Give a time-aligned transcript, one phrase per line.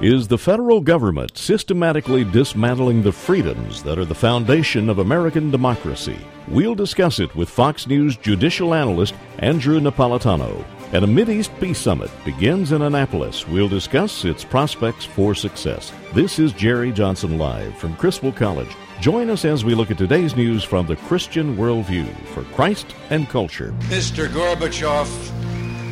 [0.00, 6.16] Is the federal government systematically dismantling the freedoms that are the foundation of American democracy?
[6.46, 10.64] We'll discuss it with Fox News judicial analyst Andrew Napolitano.
[10.92, 13.48] And a Mideast Peace Summit begins in Annapolis.
[13.48, 15.92] We'll discuss its prospects for success.
[16.14, 18.74] This is Jerry Johnson Live from Criswell College.
[19.00, 23.28] Join us as we look at today's news from the Christian worldview for Christ and
[23.28, 23.74] culture.
[23.88, 24.28] Mr.
[24.28, 25.08] Gorbachev,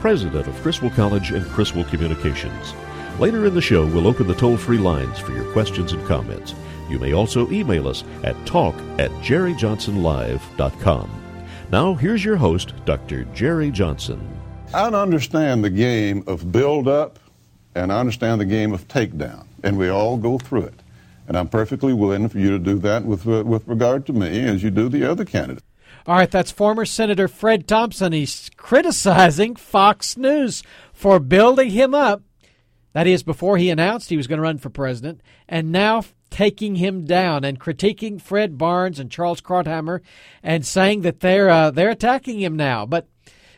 [0.00, 2.74] president of Criswell College and Criswell Communications.
[3.18, 6.54] Later in the show, we'll open the toll free lines for your questions and comments.
[6.88, 11.10] You may also email us at talk at jerryjohnsonlive.com.
[11.70, 13.24] Now, here's your host, Dr.
[13.34, 14.26] Jerry Johnson.
[14.72, 17.18] I understand the game of build up
[17.74, 20.80] and I understand the game of takedown, and we all go through it.
[21.28, 24.46] And I'm perfectly willing for you to do that with, uh, with regard to me
[24.46, 25.64] as you do the other candidates.
[26.10, 28.10] All right, that's former Senator Fred Thompson.
[28.10, 32.24] He's criticizing Fox News for building him up.
[32.94, 36.74] That is, before he announced he was going to run for president, and now taking
[36.74, 40.00] him down and critiquing Fred Barnes and Charles Krauthammer
[40.42, 42.84] and saying that they're uh, they're attacking him now.
[42.84, 43.06] But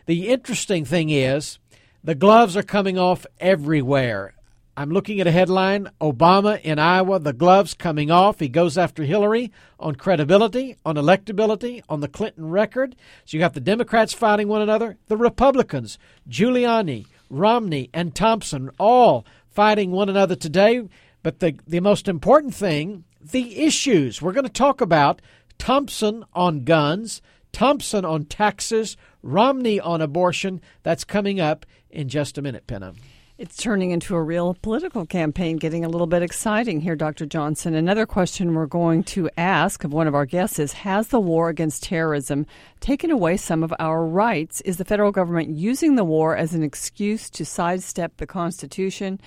[0.05, 1.59] the interesting thing is
[2.05, 4.35] the gloves are coming off everywhere.
[4.75, 8.41] I'm looking at a headline Obama in Iowa, the gloves coming off.
[8.41, 12.97] He goes after Hillary on credibility, on electability, on the Clinton record.
[13.27, 19.27] So you got the Democrats fighting one another, the Republicans, Giuliani, Romney, and Thompson all
[19.51, 20.89] fighting one another today.
[21.23, 24.23] But the, the most important thing, the issues.
[24.23, 25.21] We're going to talk about
[25.59, 27.21] Thompson on guns,
[27.53, 30.63] Thompson on taxes, Romney on abortion.
[30.83, 32.95] That's coming up in just a minute, Penna.
[33.43, 37.27] It's turning into a real political campaign, getting a little bit exciting here, Dr.
[37.27, 37.75] Johnson.
[37.75, 41.49] Another question we're going to ask of one of our guests is Has the war
[41.49, 42.47] against terrorism
[42.79, 44.61] taken away some of our rights?
[44.61, 49.21] Is the federal government using the war as an excuse to sidestep the Constitution?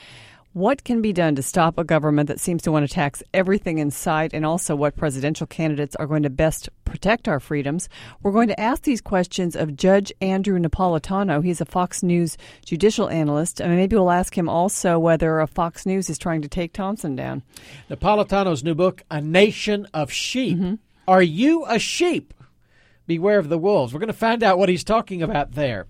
[0.55, 3.77] What can be done to stop a government that seems to want to tax everything
[3.79, 7.89] in sight, and also what presidential candidates are going to best protect our freedoms?
[8.23, 11.43] We're going to ask these questions of Judge Andrew Napolitano.
[11.43, 13.59] He's a Fox News judicial analyst.
[13.59, 17.43] and maybe we'll ask him also whether Fox News is trying to take Thompson down.
[17.89, 20.57] Napolitano's new book, A Nation of Sheep.
[20.57, 20.75] Mm-hmm.
[21.05, 22.33] Are you a sheep?
[23.07, 23.93] Beware of the wolves.
[23.93, 25.85] We're going to find out what he's talking about there.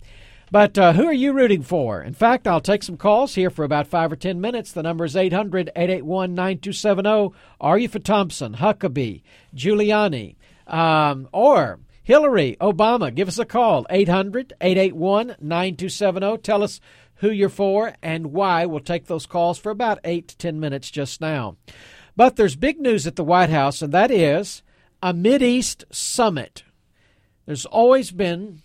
[0.52, 2.02] But uh, who are you rooting for?
[2.02, 4.72] In fact, I'll take some calls here for about five or ten minutes.
[4.72, 7.36] The number is 800 881 9270.
[7.60, 9.24] Are you for Thompson, Huckabee,
[9.56, 10.36] Giuliani,
[10.68, 13.14] um, or Hillary, Obama?
[13.14, 16.38] Give us a call, 800 881 9270.
[16.38, 16.80] Tell us
[17.16, 18.66] who you're for and why.
[18.66, 21.58] We'll take those calls for about eight to ten minutes just now.
[22.16, 24.64] But there's big news at the White House, and that is
[25.02, 26.64] a Mideast summit.
[27.46, 28.62] There's always been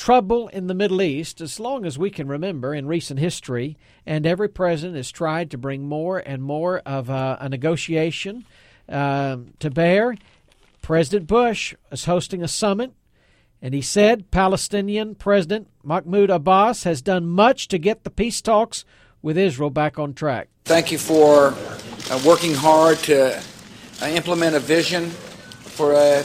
[0.00, 4.24] trouble in the Middle East as long as we can remember in recent history, and
[4.24, 8.46] every president has tried to bring more and more of a, a negotiation
[8.88, 10.16] uh, to bear.
[10.80, 12.92] President Bush is hosting a summit,
[13.60, 18.86] and he said Palestinian President Mahmoud Abbas has done much to get the peace talks
[19.20, 20.48] with Israel back on track.
[20.64, 21.54] Thank you for
[22.10, 26.24] uh, working hard to uh, implement a vision for a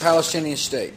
[0.00, 0.92] Palestinian state.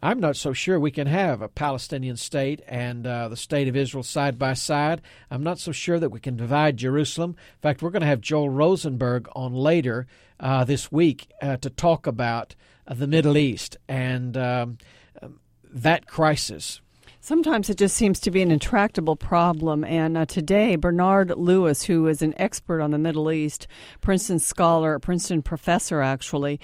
[0.00, 3.74] I'm not so sure we can have a Palestinian state and uh, the state of
[3.74, 5.02] Israel side by side.
[5.30, 7.30] I'm not so sure that we can divide Jerusalem.
[7.30, 10.06] In fact, we're going to have Joel Rosenberg on later
[10.38, 12.54] uh, this week uh, to talk about
[12.86, 14.78] uh, the Middle East and um,
[15.64, 16.80] that crisis.
[17.20, 19.84] Sometimes it just seems to be an intractable problem.
[19.84, 23.66] And uh, today, Bernard Lewis, who is an expert on the Middle East,
[24.00, 26.60] Princeton scholar, Princeton professor actually,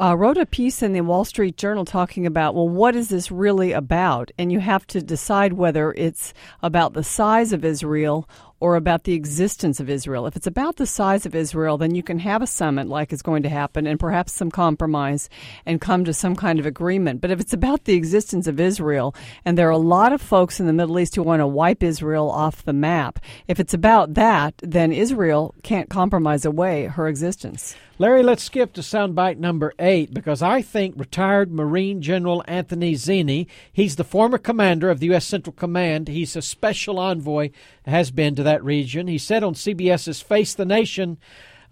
[0.00, 3.30] uh, wrote a piece in the Wall Street Journal talking about, well, what is this
[3.30, 4.30] really about?
[4.38, 8.28] And you have to decide whether it's about the size of Israel
[8.60, 10.26] or about the existence of Israel.
[10.26, 13.22] If it's about the size of Israel, then you can have a summit like is
[13.22, 15.28] going to happen and perhaps some compromise
[15.66, 17.20] and come to some kind of agreement.
[17.20, 19.14] But if it's about the existence of Israel,
[19.44, 21.82] and there are a lot of folks in the Middle East who want to wipe
[21.82, 27.76] Israel off the map, if it's about that, then Israel can't compromise away her existence.
[28.00, 33.48] Larry, let's skip to soundbite number eight because I think retired Marine General Anthony Zinni,
[33.72, 35.24] he's the former commander of the U.S.
[35.24, 36.06] Central Command.
[36.06, 37.50] He's a special envoy,
[37.86, 39.08] has been to that region.
[39.08, 41.18] He said on CBS's Face the Nation,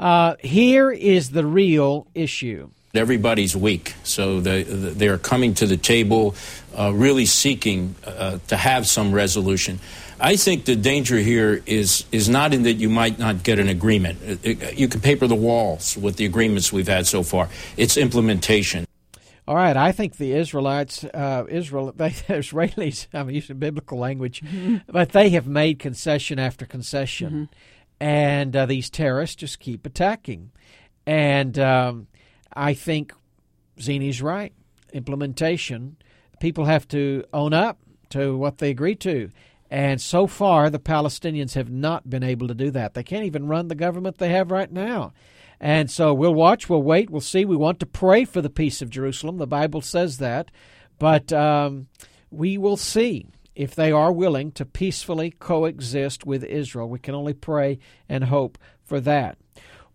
[0.00, 2.70] uh, here is the real issue.
[2.93, 6.34] Everybody's weak, so they, they're coming to the table
[6.76, 9.78] uh, really seeking uh, to have some resolution.
[10.18, 13.68] I think the danger here is is not in that you might not get an
[13.68, 14.44] agreement.
[14.44, 17.48] You can paper the walls with the agreements we've had so far.
[17.76, 18.86] It's implementation.
[19.48, 24.78] All right, I think the Israelites, uh, Israel, they, Israelis, I'm using biblical language, mm-hmm.
[24.88, 27.44] but they have made concession after concession, mm-hmm.
[28.00, 30.50] and uh, these terrorists just keep attacking.
[31.06, 32.08] And um,
[32.52, 33.12] I think
[33.78, 34.52] Zinni's right.
[34.92, 35.96] Implementation,
[36.40, 37.78] people have to own up
[38.10, 39.30] to what they agree to.
[39.70, 42.94] And so far, the Palestinians have not been able to do that.
[42.94, 45.12] They can't even run the government they have right now.
[45.60, 47.44] And so we'll watch, we'll wait, we'll see.
[47.44, 49.38] We want to pray for the peace of Jerusalem.
[49.38, 50.50] The Bible says that.
[50.98, 51.88] But um,
[52.30, 56.88] we will see if they are willing to peacefully coexist with Israel.
[56.88, 57.78] We can only pray
[58.08, 59.38] and hope for that.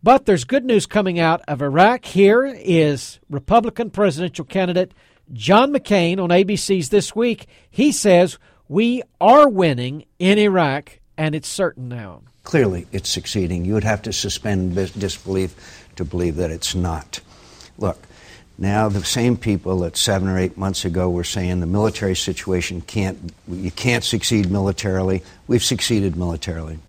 [0.03, 2.05] But there's good news coming out of Iraq.
[2.05, 4.93] Here is Republican presidential candidate
[5.31, 7.47] John McCain on ABC's This Week.
[7.69, 8.39] He says
[8.71, 12.21] we are winning in Iraq, and it's certain now.
[12.43, 13.65] Clearly, it's succeeding.
[13.65, 17.19] You would have to suspend disbelief to believe that it's not.
[17.77, 18.01] Look,
[18.57, 22.79] now the same people that seven or eight months ago were saying the military situation
[22.79, 25.21] can't, you can't succeed militarily.
[25.47, 26.79] We've succeeded militarily.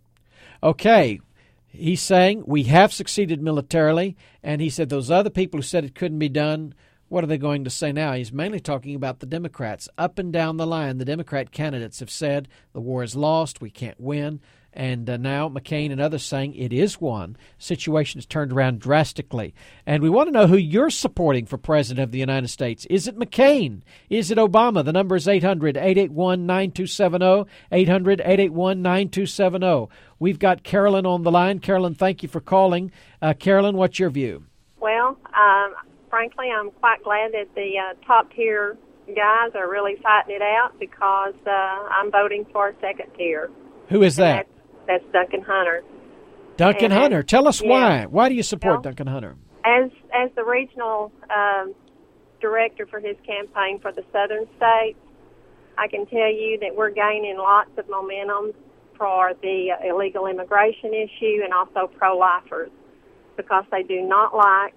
[0.63, 1.21] Okay,
[1.67, 5.97] he's saying we have succeeded militarily, and he said those other people who said it
[5.97, 6.75] couldn't be done
[7.13, 8.15] what are they going to say now?
[8.15, 9.87] He's mainly talking about the Democrats.
[9.99, 13.69] Up and down the line, the Democrat candidates have said the war is lost, we
[13.69, 14.41] can't win.
[14.73, 17.37] And uh, now McCain and others saying it is won.
[17.59, 19.55] Situation has turned around drastically.
[19.85, 22.87] And we want to know who you're supporting for President of the United States.
[22.87, 23.83] Is it McCain?
[24.09, 24.83] Is it Obama?
[24.83, 27.47] The number is 800 881 9270.
[27.71, 29.95] 800 881 9270.
[30.19, 31.59] We've got Carolyn on the line.
[31.59, 32.91] Carolyn, thank you for calling.
[33.21, 34.45] Uh, Carolyn, what's your view?
[34.81, 35.75] Well, um,
[36.13, 38.77] frankly, I'm quite glad that the uh, top tier
[39.07, 43.51] guys are really fighting it out because uh, I'm voting for a second tier.
[43.89, 44.47] Who is that?
[44.87, 45.83] That's, that's, Duncan Hunter.
[46.59, 47.23] Duncan and, Hunter.
[47.23, 47.71] Tell us yeah.
[47.71, 48.07] why.
[48.07, 49.37] Why do you support well, Duncan Hunter?
[49.65, 51.75] As as the regional um,
[52.43, 54.99] director for his campaign for the southern states,
[55.79, 58.53] I can tell you that we're gaining lots of momentum
[58.99, 62.71] for the illegal immigration issue and also pro-lifers
[63.37, 64.75] because they do not like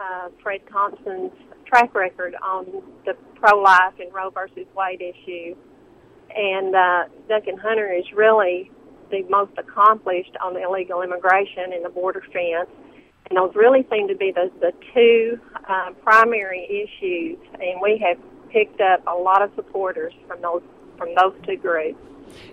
[0.00, 1.32] uh, Fred Thompson's
[1.66, 2.66] track record on
[3.04, 5.56] the pro-life and Roe versus Wade issue.
[6.34, 8.70] And uh, Duncan Hunter is really
[9.10, 12.68] the most accomplished on the illegal immigration and the border fence.
[13.28, 15.38] And those really seem to be the, the two
[15.68, 17.38] uh, primary issues.
[17.54, 18.18] And we have
[18.50, 20.62] picked up a lot of supporters from those
[20.96, 21.98] from those two groups.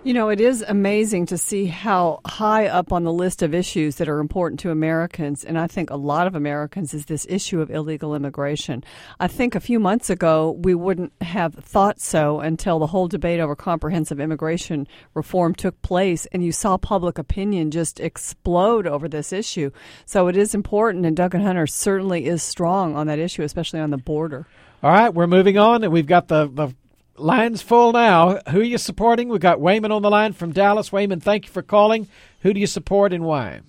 [0.02, 3.96] You know, it is amazing to see how high up on the list of issues
[3.96, 7.60] that are important to Americans, and I think a lot of Americans, is this issue
[7.60, 8.84] of illegal immigration.
[9.18, 13.40] I think a few months ago we wouldn't have thought so until the whole debate
[13.40, 19.32] over comprehensive immigration reform took place, and you saw public opinion just explode over this
[19.32, 19.70] issue.
[20.04, 23.90] So it is important, and Duncan Hunter certainly is strong on that issue, especially on
[23.90, 24.46] the border.
[24.82, 26.74] All right, we're moving on, and we've got the, the
[27.16, 28.40] Line's full now.
[28.50, 29.28] Who are you supporting?
[29.28, 30.90] We've got Wayman on the line from Dallas.
[30.90, 32.08] Wayman, thank you for calling.
[32.40, 33.60] Who do you support and why?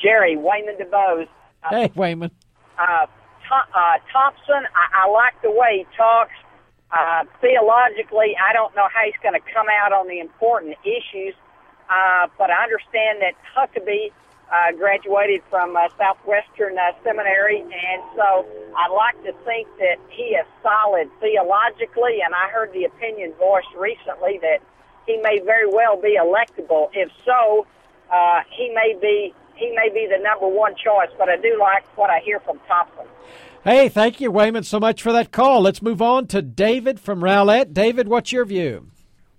[0.00, 1.28] Jerry, Wayman DeVos.
[1.62, 2.30] Uh, hey, Wayman.
[2.78, 3.06] Uh,
[3.50, 6.32] uh, Thompson, I, I like the way he talks.
[6.90, 11.34] Uh, theologically, I don't know how he's going to come out on the important issues,
[11.90, 14.10] uh, but I understand that Huckabee
[14.52, 20.34] uh, graduated from uh, Southwestern uh, Seminary, and so I like to think that he
[20.34, 22.20] is solid theologically.
[22.24, 24.60] And I heard the opinion voiced recently that
[25.06, 26.88] he may very well be electable.
[26.92, 27.66] If so,
[28.12, 31.10] uh, he may be he may be the number one choice.
[31.18, 33.06] But I do like what I hear from Thompson.
[33.64, 35.60] Hey, thank you, Wayman, so much for that call.
[35.60, 37.74] Let's move on to David from Rowlett.
[37.74, 38.88] David, what's your view?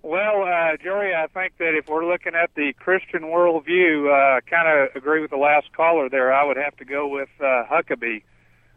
[0.01, 4.67] Well, uh, Jerry, I think that if we're looking at the Christian worldview, uh, kind
[4.67, 6.33] of agree with the last caller there.
[6.33, 8.23] I would have to go with uh, Huckabee.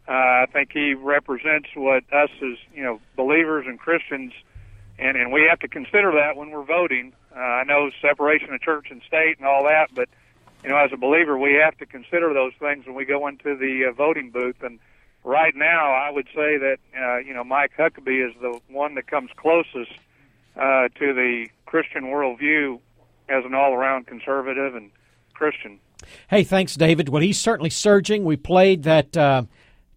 [0.05, 4.33] Uh, I think he represents what us as you know believers and Christians,
[4.99, 7.13] and and we have to consider that when we're voting.
[7.33, 10.09] Uh, I know separation of church and state and all that, but
[10.61, 13.55] you know, as a believer, we have to consider those things when we go into
[13.55, 14.61] the uh, voting booth.
[14.61, 14.77] And
[15.23, 19.07] right now, I would say that uh, you know Mike Huckabee is the one that
[19.07, 19.93] comes closest
[20.55, 22.79] uh, to the Christian worldview
[23.29, 24.91] as an all-around conservative and
[25.33, 25.79] Christian.
[26.29, 27.09] Hey, thanks, David.
[27.09, 28.23] Well, he's certainly surging.
[28.23, 29.15] We played that.
[29.17, 29.43] Uh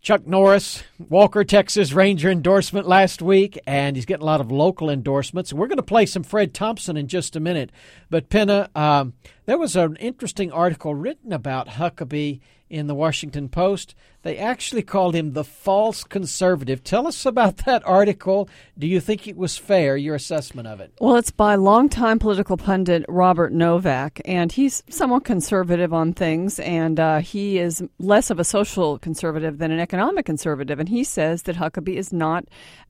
[0.02, 4.88] Chuck Norris, Walker, Texas Ranger endorsement last week, and he's getting a lot of local
[4.88, 5.52] endorsements.
[5.52, 7.72] We're going to play some Fred Thompson in just a minute.
[8.08, 9.14] But, Penna, um,
[9.46, 13.94] there was an interesting article written about Huckabee in the Washington Post.
[14.22, 16.82] They actually called him the false conservative.
[16.82, 18.48] Tell us about that article.
[18.76, 20.92] Do you think it was fair, your assessment of it?
[21.00, 26.98] Well, it's by longtime political pundit Robert Novak, and he's somewhat conservative on things, and
[26.98, 30.80] uh, he is less of a social conservative than an economic conservative.
[30.80, 32.46] And he says that Huckabee is not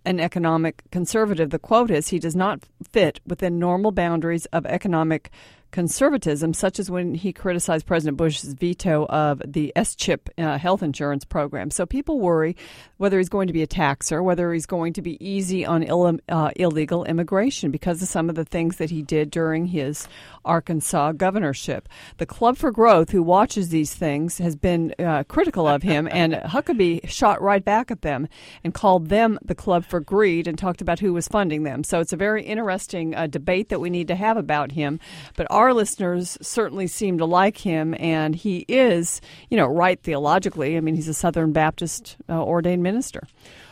[0.07, 1.51] an economic conservative.
[1.51, 5.31] The quote is he does not fit within normal boundaries of economic
[5.77, 10.83] conservatism, such as when he criticized President Bush's veto of the S chip uh, health
[10.83, 11.71] insurance program.
[11.71, 12.57] So people worry
[12.97, 16.19] whether he's going to be a taxer, whether he's going to be easy on Ill,
[16.31, 20.09] uh, illegal immigration because of some of the things that he did during his
[20.47, 21.91] Arkansas governorship.
[22.17, 26.33] The Club for Growth, who watches these things, has been uh, critical of him, and
[26.33, 28.29] Huckabee shot right back at them
[28.65, 31.85] and called them the Club for Greed and talked about who was funding them.
[31.85, 35.01] So it's a very interesting uh, debate that we need to have about him.
[35.37, 39.21] But our listeners certainly seem to like him, and he is,
[39.51, 40.77] you know, right theologically.
[40.77, 43.23] I mean, he's a Southern Baptist uh, ordained minister.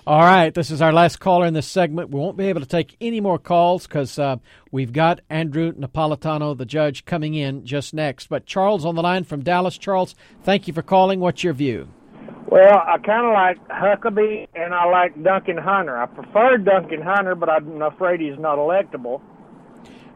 [0.06, 2.10] All right, this is our last caller in this segment.
[2.10, 4.36] We won't be able to take any more calls because uh,
[4.70, 8.28] we've got Andrew Napolitano, the judge, coming in just next.
[8.28, 9.78] But Charles on the line from Dallas.
[9.78, 11.20] Charles, thank you for calling.
[11.20, 11.88] What's your view?
[12.46, 15.96] Well, I kind of like Huckabee and I like Duncan Hunter.
[15.96, 19.22] I prefer Duncan Hunter, but I'm afraid he's not electable.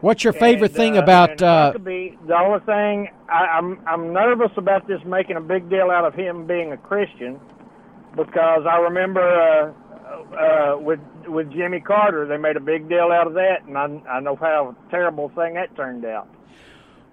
[0.00, 1.72] What's your favorite and, thing uh, about uh?
[1.74, 6.14] The only thing I, I'm I'm nervous about this making a big deal out of
[6.14, 7.40] him being a Christian
[8.16, 9.72] because I remember uh,
[10.36, 14.00] uh, with with Jimmy Carter, they made a big deal out of that, and I,
[14.08, 16.28] I know how terrible thing that turned out.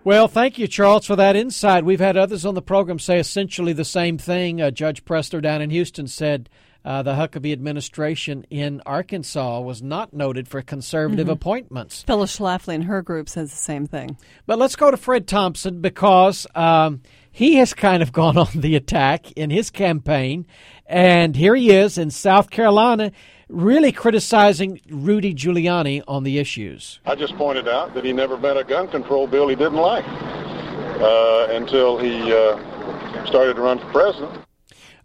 [0.03, 1.83] Well, thank you, Charles, for that insight.
[1.83, 4.61] We've had others on the program say essentially the same thing.
[4.61, 6.47] Uh, Judge Pressler down in Houston said
[6.85, 11.31] uh, the Huckabee administration in Arkansas was not noted for conservative Mhm.
[11.31, 12.03] appointments.
[12.03, 14.17] Phyllis Schlafly and her group says the same thing.
[14.45, 17.01] But let's go to Fred Thompson because um,
[17.31, 20.45] he has kind of gone on the attack in his campaign.
[20.85, 23.11] And here he is in South Carolina,
[23.49, 26.99] really criticizing Rudy Giuliani on the issues.
[27.05, 30.05] I just pointed out that he never met a gun control bill he didn't like
[30.07, 34.31] uh, until he uh, started to run for president.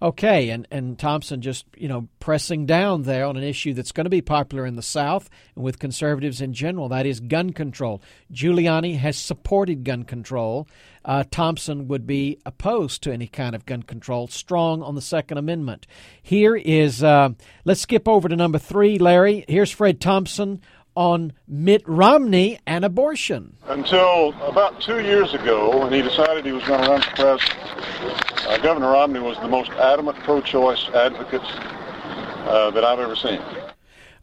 [0.03, 4.07] Okay, and, and Thompson just, you know, pressing down there on an issue that's going
[4.07, 6.89] to be popular in the South and with conservatives in general.
[6.89, 8.01] That is gun control.
[8.33, 10.67] Giuliani has supported gun control.
[11.05, 15.37] Uh, Thompson would be opposed to any kind of gun control, strong on the Second
[15.37, 15.87] Amendment.
[16.23, 17.31] Here is, uh,
[17.67, 19.45] let's skip over to number three, Larry.
[19.49, 20.63] Here's Fred Thompson
[20.97, 23.57] on Mitt Romney and abortion.
[23.67, 28.49] Until about two years ago, when he decided he was going to run for president,
[28.49, 33.41] uh, Governor Romney was the most adamant pro-choice advocate uh, that I've ever seen.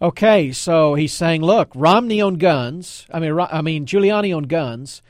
[0.02, 3.08] Okay, so he's saying, look, Romney on guns.
[3.12, 5.02] I mean, I mean Giuliani on guns,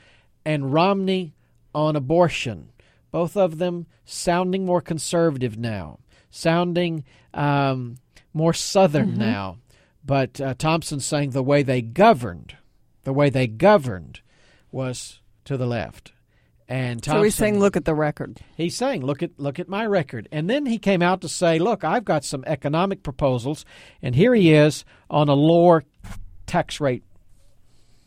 [0.44, 1.34] and Romney
[1.74, 2.70] on abortion.
[3.10, 5.98] Both of them sounding more conservative now,
[6.30, 7.96] sounding um,
[8.32, 9.16] more southern Mhm.
[9.18, 9.56] now.
[10.08, 12.56] But uh, Thompson's saying the way they governed,
[13.04, 14.22] the way they governed,
[14.72, 16.12] was to the left.
[16.66, 18.40] And Thompson, so he's saying, look at the record.
[18.56, 20.26] He's saying, look at look at my record.
[20.32, 23.66] And then he came out to say, look, I've got some economic proposals,
[24.00, 25.84] and here he is on a lower
[26.46, 27.04] tax rate.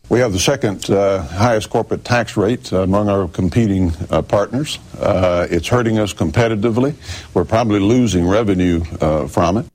[0.10, 4.79] We have the second uh, highest corporate tax rate uh, among our competing uh, partners.
[5.00, 6.96] Uh, it's hurting us competitively.
[7.36, 9.67] We're probably losing revenue uh, from it.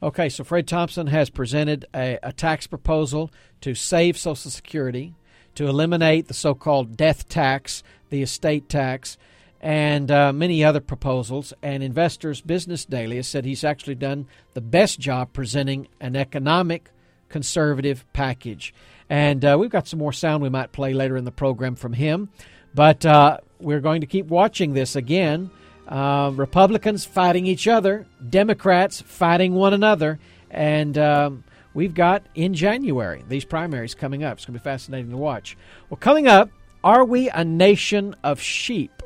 [0.00, 5.14] Okay, so Fred Thompson has presented a, a tax proposal to save Social Security,
[5.56, 9.18] to eliminate the so called death tax, the estate tax,
[9.60, 11.52] and uh, many other proposals.
[11.62, 16.90] And Investors Business Daily has said he's actually done the best job presenting an economic
[17.28, 18.72] conservative package.
[19.10, 21.94] And uh, we've got some more sound we might play later in the program from
[21.94, 22.28] him.
[22.72, 25.50] But uh, we're going to keep watching this again.
[25.88, 30.18] Uh, Republicans fighting each other, Democrats fighting one another,
[30.50, 34.36] and um, we've got in January these primaries coming up.
[34.36, 35.56] It's going to be fascinating to watch.
[35.88, 36.50] Well, coming up,
[36.84, 39.02] are we a nation of sheep?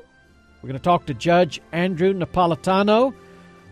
[0.61, 3.15] We're going to talk to Judge Andrew Napolitano.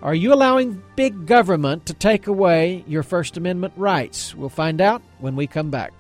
[0.03, 4.35] Are you allowing big government to take away your First Amendment rights?
[4.37, 5.93] We'll find out when we come back.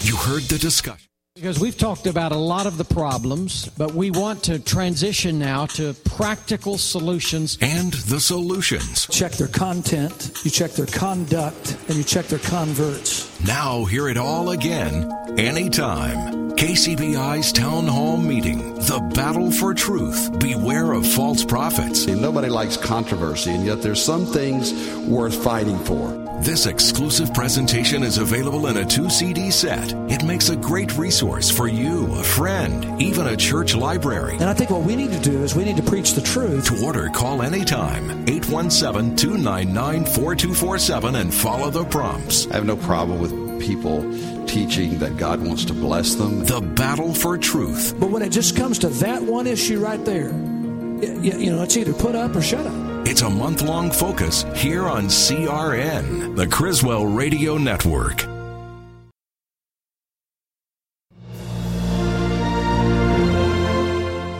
[0.00, 1.03] You heard the discussion.
[1.34, 5.66] Because we've talked about a lot of the problems, but we want to transition now
[5.66, 7.58] to practical solutions.
[7.60, 9.08] And the solutions.
[9.08, 13.28] Check their content, you check their conduct, and you check their converts.
[13.44, 16.52] Now hear it all again, anytime.
[16.52, 18.76] KCBI's Town Hall Meeting.
[18.76, 20.38] The battle for truth.
[20.38, 22.06] Beware of false prophets.
[22.06, 26.23] Nobody likes controversy, and yet there's some things worth fighting for.
[26.44, 29.94] This exclusive presentation is available in a two CD set.
[30.10, 34.34] It makes a great resource for you, a friend, even a church library.
[34.34, 36.66] And I think what we need to do is we need to preach the truth.
[36.66, 42.46] To order, call anytime 817 299 4247 and follow the prompts.
[42.48, 43.32] I have no problem with
[43.62, 44.02] people
[44.46, 46.44] teaching that God wants to bless them.
[46.44, 47.94] The battle for truth.
[47.98, 51.78] But when it just comes to that one issue right there, you, you know, it's
[51.78, 52.83] either put up or shut up.
[53.06, 58.22] It's a month long focus here on CRN, the Criswell Radio Network.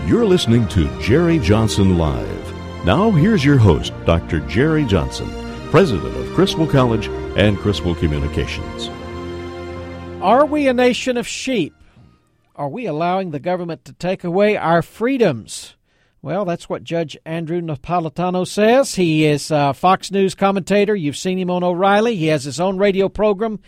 [0.08, 2.86] You're listening to Jerry Johnson Live.
[2.86, 4.40] Now, here's your host, Dr.
[4.48, 5.28] Jerry Johnson,
[5.70, 8.88] president of Criswell College and Criswell Communications.
[10.22, 11.74] Are we a nation of sheep?
[12.56, 15.73] Are we allowing the government to take away our freedoms?
[16.24, 18.94] Well, that's what Judge Andrew Napolitano says.
[18.94, 20.96] He is a Fox News commentator.
[20.96, 22.16] You've seen him on O'Reilly.
[22.16, 23.60] He has his own radio program,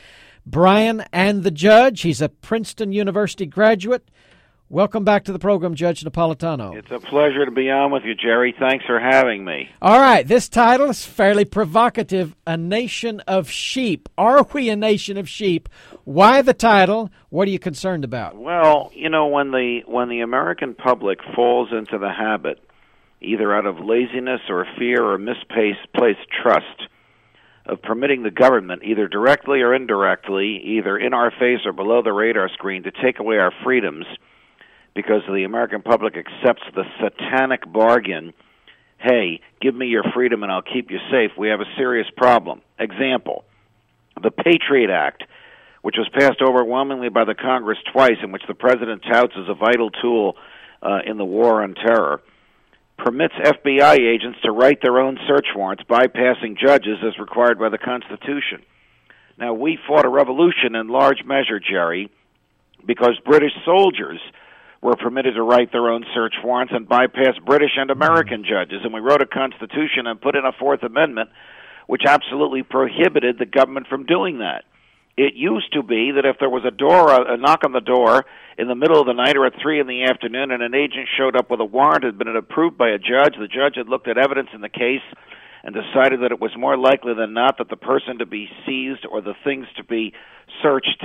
[0.47, 2.01] Brian and the Judge.
[2.01, 4.11] He's a Princeton University graduate.
[4.69, 6.77] Welcome back to the program, Judge Napolitano.
[6.77, 8.53] It's a pleasure to be on with you, Jerry.
[8.59, 9.71] Thanks for having me.
[9.81, 14.09] All right, this title is fairly provocative A Nation of Sheep.
[14.19, 15.69] Are we a nation of sheep?
[16.03, 17.13] Why the title?
[17.29, 18.37] What are you concerned about?
[18.37, 22.59] Well, you know, when the when the American public falls into the habit,
[23.21, 25.87] either out of laziness or fear or misplaced
[26.43, 26.89] trust,
[27.67, 32.13] of permitting the government, either directly or indirectly, either in our face or below the
[32.13, 34.07] radar screen, to take away our freedoms
[34.97, 38.35] because the American public accepts the satanic bargain
[38.99, 42.63] hey, give me your freedom and I'll keep you safe, we have a serious problem.
[42.79, 43.45] Example
[44.23, 45.25] the Patriot Act,
[45.83, 49.55] which was passed overwhelmingly by the Congress twice, in which the President touts as a
[49.55, 50.37] vital tool
[50.83, 52.23] uh, in the war on terror,
[52.97, 57.77] permits FBI agents to write their own search warrants, bypassing judges as required by the
[57.77, 58.63] Constitution.
[59.39, 62.11] Now, we fought a revolution in large measure, Jerry,
[62.87, 64.21] because British soldiers
[64.87, 68.49] were permitted to write their own search warrants and bypass British and American hmm.
[68.49, 68.81] judges.
[68.85, 71.31] And we wrote a constitution and put in a Fourth Amendment
[71.89, 74.65] which absolutely prohibited the government from doing that.
[75.17, 78.27] It used to be that if there was a door, a knock on the door
[78.59, 81.09] in the middle of the night or at three in the afternoon, and an agent
[81.17, 84.09] showed up with a warrant had been approved by a judge, the judge had looked
[84.09, 85.07] at evidence in the case
[85.63, 89.07] and decided that it was more likely than not that the person to be seized
[89.11, 90.13] or the things to be
[90.63, 91.03] searched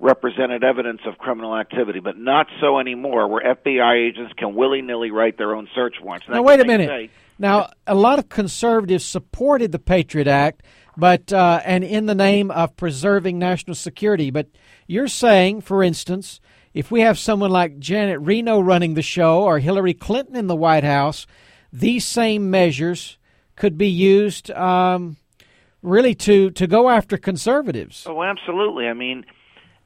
[0.00, 5.10] represented evidence of criminal activity, but not so anymore, where FBI agents can willy nilly
[5.10, 6.26] write their own search warrants.
[6.28, 6.88] Now, wait a minute.
[6.88, 10.62] Say, now, a lot of conservatives supported the Patriot Act,
[10.96, 14.30] but uh, and in the name of preserving national security.
[14.30, 14.48] But
[14.86, 16.40] you're saying, for instance,
[16.74, 20.56] if we have someone like Janet Reno running the show or Hillary Clinton in the
[20.56, 21.26] White House,
[21.72, 23.18] these same measures
[23.56, 25.16] could be used um,
[25.82, 28.06] really to to go after conservatives.
[28.08, 28.86] Oh, absolutely.
[28.86, 29.24] I mean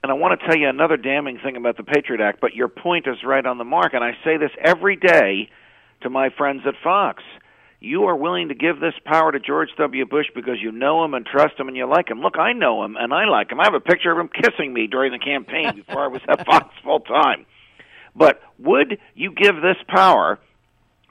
[0.04, 2.68] and I want to tell you another damning thing about the Patriot Act, but your
[2.68, 5.48] point is right on the mark, and I say this every day
[6.02, 7.22] to my friends at Fox.
[7.80, 10.04] You are willing to give this power to George W.
[10.04, 12.20] Bush because you know him and trust him and you like him.
[12.20, 13.60] Look, I know him and I like him.
[13.60, 16.44] I have a picture of him kissing me during the campaign before I was at
[16.46, 17.46] Fox full time.
[18.14, 20.38] But would you give this power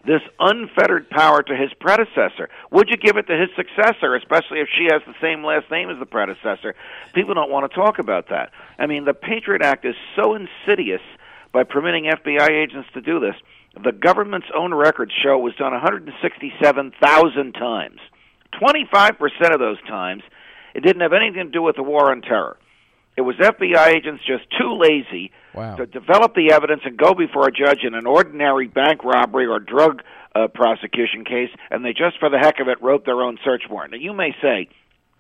[0.05, 2.49] this unfettered power to his predecessor?
[2.71, 5.89] Would you give it to his successor, especially if she has the same last name
[5.89, 6.75] as the predecessor?
[7.13, 8.51] People don't want to talk about that.
[8.77, 11.01] I mean, the Patriot Act is so insidious
[11.51, 13.35] by permitting FBI agents to do this.
[13.81, 17.99] The government's own records show it was done 167,000 times.
[18.61, 20.23] 25% of those times,
[20.75, 22.57] it didn't have anything to do with the war on terror.
[23.15, 25.75] It was FBI agents just too lazy wow.
[25.75, 29.59] to develop the evidence and go before a judge in an ordinary bank robbery or
[29.59, 30.01] drug
[30.35, 33.63] uh, prosecution case, and they just for the heck of it wrote their own search
[33.69, 33.91] warrant.
[33.91, 34.67] Now, you may say,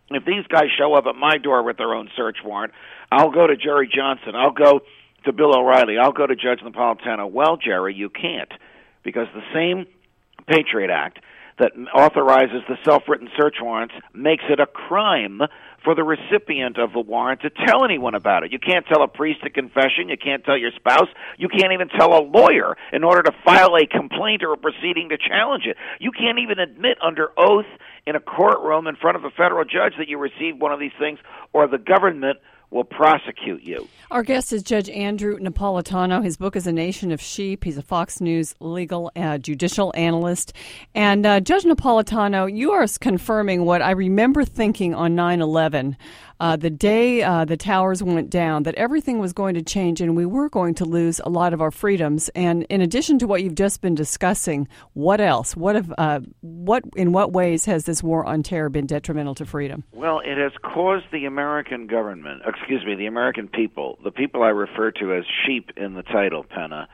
[0.09, 2.73] if these guys show up at my door with their own search warrant,
[3.11, 4.35] I'll go to Jerry Johnson.
[4.35, 4.81] I'll go
[5.25, 5.97] to Bill O'Reilly.
[5.97, 7.29] I'll go to Judge Napolitano.
[7.31, 8.51] Well, Jerry, you can't
[9.03, 9.85] because the same
[10.47, 11.19] Patriot Act
[11.59, 15.41] that authorizes the self-written search warrants makes it a crime
[15.83, 18.51] for the recipient of the warrant to tell anyone about it.
[18.51, 20.09] You can't tell a priest a confession.
[20.09, 21.09] You can't tell your spouse.
[21.37, 25.09] You can't even tell a lawyer in order to file a complaint or a proceeding
[25.09, 25.77] to challenge it.
[25.99, 27.65] You can't even admit under oath
[28.05, 30.91] in a courtroom in front of a federal judge that you received one of these
[30.99, 31.19] things,
[31.53, 32.39] or the government
[32.73, 33.87] will prosecute you.
[34.11, 36.23] Our guest is Judge Andrew Napolitano.
[36.23, 37.63] His book is A Nation of Sheep.
[37.63, 40.53] He's a Fox News legal uh, judicial analyst.
[40.93, 45.95] And uh, Judge Napolitano, you are confirming what I remember thinking on 9 11
[46.39, 50.15] uh, the day uh, the towers went down that everything was going to change and
[50.15, 52.29] we were going to lose a lot of our freedoms.
[52.29, 55.55] And in addition to what you've just been discussing, what else?
[55.55, 59.45] What have, uh, what in what ways has this war on terror been detrimental to
[59.45, 59.83] freedom?
[59.93, 64.49] Well, it has caused the American government, excuse me, the American people, the people I
[64.49, 66.87] refer to as sheep in the title, Penna,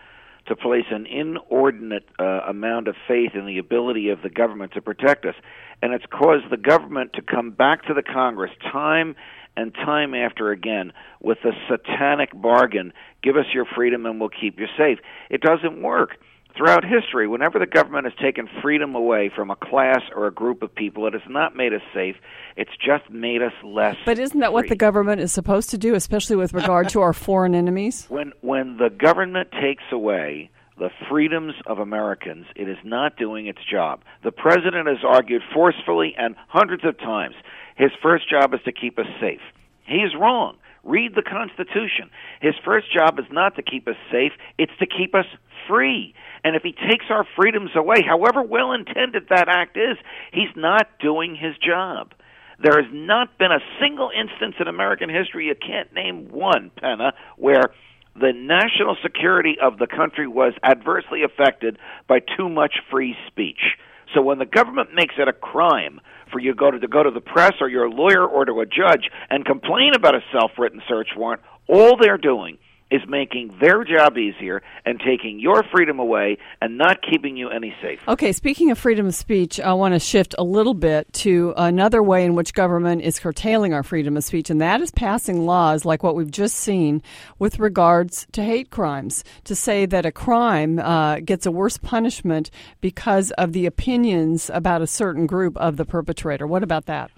[0.50, 4.82] to place an inordinate uh, amount of faith in the ability of the government to
[4.82, 5.36] protect us.
[5.82, 9.16] And it's caused the government to come back to the Congress time
[9.56, 14.60] and time after again with a satanic bargain give us your freedom and we'll keep
[14.60, 15.00] you safe.
[15.30, 16.12] It doesn't work.
[16.58, 20.62] Throughout history, whenever the government has taken freedom away from a class or a group
[20.62, 22.16] of people, it has not made us safe.
[22.58, 23.96] It's just made us less.
[24.06, 24.54] But isn't that free.
[24.54, 28.08] what the government is supposed to do, especially with regard to our foreign enemies?
[28.20, 33.60] When when the government takes away the freedoms of Americans, it is not doing its
[33.70, 34.02] job.
[34.24, 37.36] The president has argued forcefully and hundreds of times
[37.78, 39.40] his first job is to keep us safe.
[39.86, 40.58] He's wrong.
[40.84, 42.10] Read the Constitution.
[42.42, 45.26] His first job is not to keep us safe, it's to keep us
[45.68, 46.13] free.
[46.44, 49.98] And if he takes our freedoms away, however well intended that act is,
[50.32, 52.13] he's not doing his job.
[52.62, 57.13] There has not been a single instance in American history, you can't name one, Penna,
[57.38, 57.72] where
[58.15, 63.78] the national security of the country was adversely affected by too much free speech.
[64.13, 67.12] So when the government makes it a crime for you go to, to go to
[67.12, 71.10] the press or your lawyer or to a judge and complain about a self-written search
[71.15, 72.58] warrant, all they're doing
[72.91, 77.75] is making their job easier and taking your freedom away and not keeping you any
[77.82, 78.10] safer.
[78.10, 82.02] Okay, speaking of freedom of speech, I want to shift a little bit to another
[82.02, 85.86] way in which government is curtailing our freedom of speech, and that is passing laws
[85.86, 87.02] like what we've just seen
[87.38, 89.23] with regards to hate crimes.
[89.45, 92.49] To say that a crime uh, gets a worse punishment
[92.82, 96.47] because of the opinions about a certain group of the perpetrator.
[96.47, 97.12] What about that?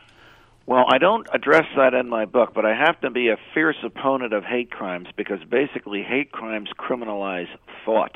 [0.67, 3.77] Well, I don't address that in my book, but I have to be a fierce
[3.83, 7.47] opponent of hate crimes because basically hate crimes criminalize
[7.83, 8.15] thought.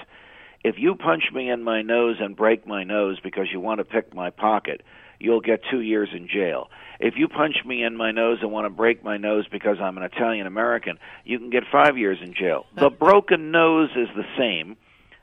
[0.63, 3.83] If you punch me in my nose and break my nose because you want to
[3.83, 4.81] pick my pocket,
[5.19, 6.69] you'll get two years in jail.
[6.99, 9.97] If you punch me in my nose and want to break my nose because I'm
[9.97, 12.65] an Italian American, you can get five years in jail.
[12.77, 14.77] The broken nose is the same,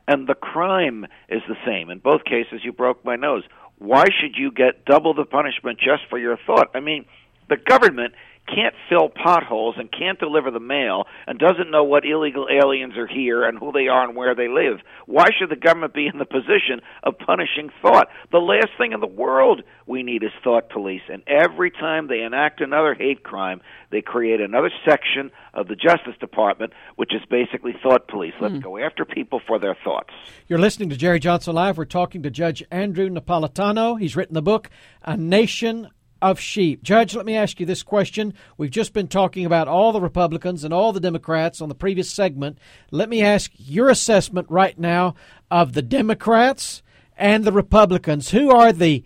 [0.06, 1.88] and the crime is the same.
[1.90, 3.44] In both cases, you broke my nose
[3.82, 6.70] why should you get double the punishment just for your thought?
[6.74, 7.04] I mean,
[7.48, 8.14] the government
[8.46, 13.06] can't fill potholes and can't deliver the mail and doesn't know what illegal aliens are
[13.06, 14.80] here and who they are and where they live.
[15.06, 18.08] Why should the government be in the position of punishing thought?
[18.30, 21.02] The last thing in the world we need is thought police.
[21.08, 26.16] And every time they enact another hate crime, they create another section of the Justice
[26.20, 28.34] Department, which is basically thought police.
[28.40, 28.60] Let's hmm.
[28.60, 30.10] go after people for their thoughts.
[30.48, 31.78] You're listening to Jerry Johnson Live.
[31.78, 34.00] We're talking to Judge Andrew Napolitano.
[34.00, 34.70] He's written the book,
[35.02, 35.88] A Nation
[36.22, 36.82] of sheep.
[36.82, 38.32] Judge, let me ask you this question.
[38.56, 42.08] We've just been talking about all the Republicans and all the Democrats on the previous
[42.08, 42.58] segment.
[42.92, 45.16] Let me ask your assessment right now
[45.50, 46.82] of the Democrats
[47.16, 48.30] and the Republicans.
[48.30, 49.04] Who are the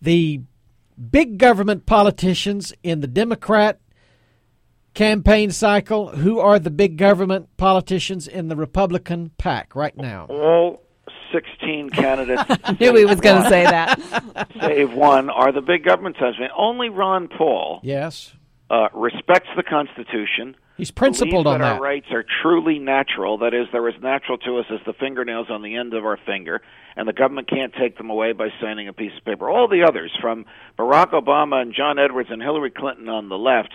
[0.00, 0.42] the
[1.10, 3.80] big government politicians in the Democrat
[4.92, 6.08] campaign cycle?
[6.16, 10.26] Who are the big government politicians in the Republican pack right now?
[10.26, 10.81] All
[11.32, 12.42] 16 candidates.
[12.64, 14.00] I knew he was going to say that.
[14.60, 16.50] save one are the big government husband.
[16.56, 17.80] Only Ron Paul.
[17.82, 18.32] Yes.
[18.70, 20.56] Uh, respects the Constitution.
[20.76, 21.74] He's principled on that.
[21.74, 23.38] Our rights are truly natural.
[23.38, 26.18] That is, they're as natural to us as the fingernails on the end of our
[26.24, 26.62] finger,
[26.96, 29.50] and the government can't take them away by signing a piece of paper.
[29.50, 30.46] All the others, from
[30.78, 33.74] Barack Obama and John Edwards and Hillary Clinton on the left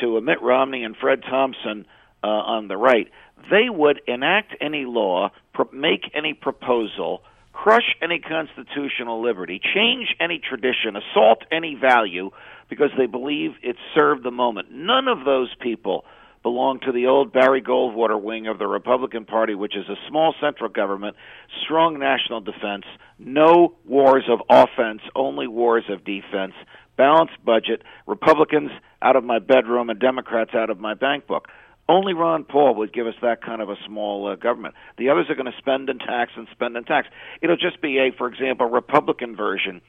[0.00, 1.86] to Mitt Romney and Fred Thompson
[2.22, 3.08] uh, on the right,
[3.50, 5.30] they would enact any law,
[5.72, 12.30] make any proposal, crush any constitutional liberty, change any tradition, assault any value
[12.68, 14.68] because they believe it served the moment.
[14.70, 16.04] None of those people
[16.42, 20.34] belong to the old Barry Goldwater wing of the Republican Party, which is a small
[20.40, 21.16] central government,
[21.64, 22.84] strong national defense,
[23.18, 26.52] no wars of offense, only wars of defense,
[26.98, 31.48] balanced budget, Republicans out of my bedroom and Democrats out of my bank book.
[31.88, 34.74] Only Ron Paul would give us that kind of a small uh, government.
[34.96, 37.08] The others are going to spend and tax and spend and tax.
[37.42, 39.82] It'll just be a, for example, Republican version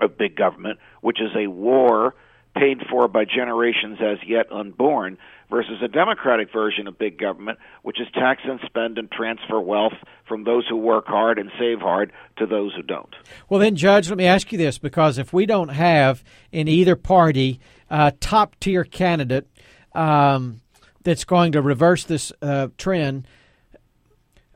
[0.00, 2.14] of big government, which is a war
[2.54, 5.16] paid for by generations as yet unborn,
[5.52, 9.92] versus a Democratic version of big government, which is tax and spend and transfer wealth
[10.26, 13.14] from those who work hard and save hard to those who don't.
[13.50, 16.96] Well, then, Judge, let me ask you this because if we don't have in either
[16.96, 19.46] party a top tier candidate,
[19.94, 20.62] um,
[21.04, 23.26] that's going to reverse this uh, trend.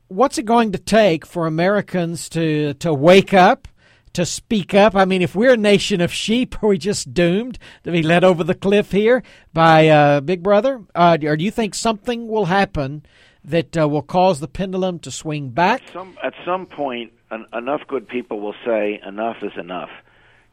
[0.09, 3.69] What's it going to take for Americans to to wake up,
[4.13, 4.95] to speak up?
[4.95, 8.25] I mean, if we're a nation of sheep, are we just doomed to be led
[8.25, 10.83] over the cliff here by uh, Big Brother?
[10.95, 13.05] Uh, or do you think something will happen
[13.45, 15.83] that uh, will cause the pendulum to swing back?
[15.93, 19.91] Some, at some point, en- enough good people will say enough is enough.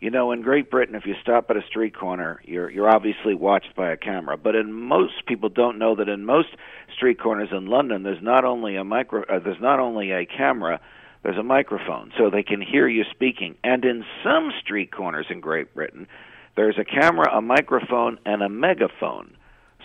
[0.04, 3.34] You know, in Great Britain, if you stop at a street corner, you're you're obviously
[3.34, 4.36] watched by a camera.
[4.36, 6.50] But in most people don't know that in most
[6.94, 10.82] street corners in London, there's not only a micro, uh, there's not only a camera,
[11.24, 13.56] there's a microphone, so they can hear you speaking.
[13.64, 16.08] And in some street corners in Great Britain,
[16.58, 19.38] there's a camera, a microphone, and a megaphone.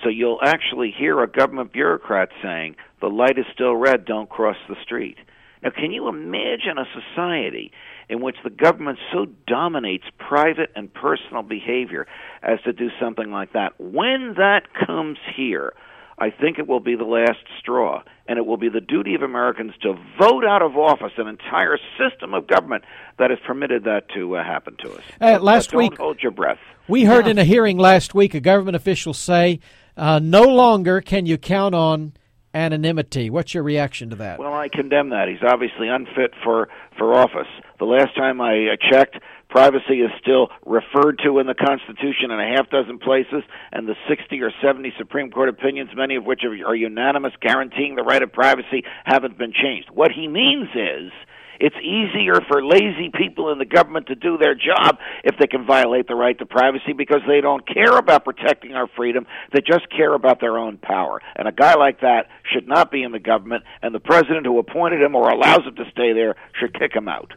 [0.02, 4.04] So you'll actually hear a government bureaucrat saying, "The light is still red.
[4.04, 5.18] Don't cross the street."
[5.62, 7.70] Now, can you imagine a society
[8.09, 12.07] in which the government so dominates private and personal behavior
[12.42, 13.79] as to do something like that?
[13.79, 15.73] When that comes here,
[16.21, 19.23] I think it will be the last straw, and it will be the duty of
[19.23, 22.85] Americans to vote out of office an entire system of government
[23.18, 25.03] that has permitted that to uh, happen to us.
[25.21, 26.59] Uh, last week, hold your breath.
[26.88, 29.61] We heard in a hearing last week a government official say,
[29.97, 32.14] uh, "No longer can you count on
[32.53, 34.40] anonymity." What's your reaction to that?
[34.40, 35.29] Well, I condemn that.
[35.29, 37.47] He's obviously unfit for for office.
[37.78, 42.56] The last time I checked, privacy is still referred to in the Constitution in a
[42.56, 46.74] half dozen places, and the 60 or 70 Supreme Court opinions, many of which are
[46.74, 49.90] unanimous, guaranteeing the right of privacy, haven't been changed.
[49.92, 51.12] What he means is
[51.60, 55.66] it's easier for lazy people in the government to do their job if they can
[55.66, 59.26] violate the right to privacy because they don't care about protecting our freedom.
[59.52, 61.20] They just care about their own power.
[61.34, 64.58] And a guy like that should not be in the government, and the president who
[64.58, 67.32] appointed him or allows him to stay there should kick him out.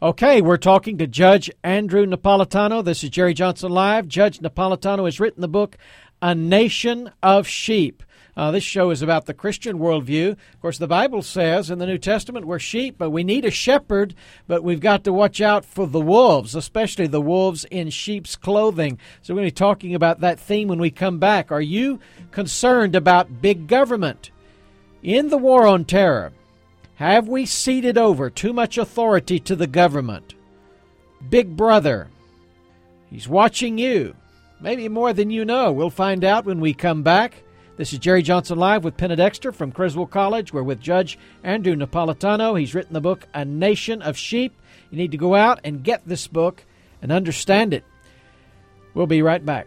[0.00, 2.84] Okay, we're talking to Judge Andrew Napolitano.
[2.84, 4.08] This is Jerry Johnson Live.
[4.08, 5.76] Judge Napolitano has written the book,
[6.20, 8.02] A Nation of Sheep.
[8.34, 10.32] Uh, this show is about the Christian worldview.
[10.32, 13.50] Of course, the Bible says in the New Testament we're sheep, but we need a
[13.50, 14.14] shepherd,
[14.46, 18.98] but we've got to watch out for the wolves, especially the wolves in sheep's clothing.
[19.20, 21.52] So we're going to be talking about that theme when we come back.
[21.52, 24.30] Are you concerned about big government?
[25.02, 26.32] In the war on terror,
[27.02, 30.36] have we ceded over too much authority to the government?
[31.28, 32.08] Big Brother,
[33.10, 34.14] he's watching you,
[34.60, 35.72] maybe more than you know.
[35.72, 37.42] We'll find out when we come back.
[37.76, 40.52] This is Jerry Johnson Live with Penna Dexter from Criswell College.
[40.52, 42.56] We're with Judge Andrew Napolitano.
[42.56, 44.54] He's written the book, A Nation of Sheep.
[44.92, 46.64] You need to go out and get this book
[47.02, 47.82] and understand it.
[48.94, 49.66] We'll be right back.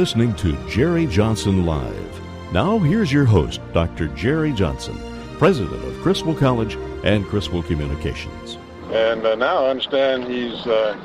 [0.00, 2.52] Listening to Jerry Johnson Live.
[2.54, 4.08] Now, here's your host, Dr.
[4.16, 4.98] Jerry Johnson,
[5.36, 8.56] president of Criswell College and Criswell Communications.
[8.84, 10.96] And uh, now I understand he's uh,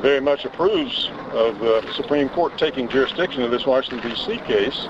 [0.00, 4.38] very much approves of the Supreme Court taking jurisdiction of this Washington, D.C.
[4.46, 4.86] case,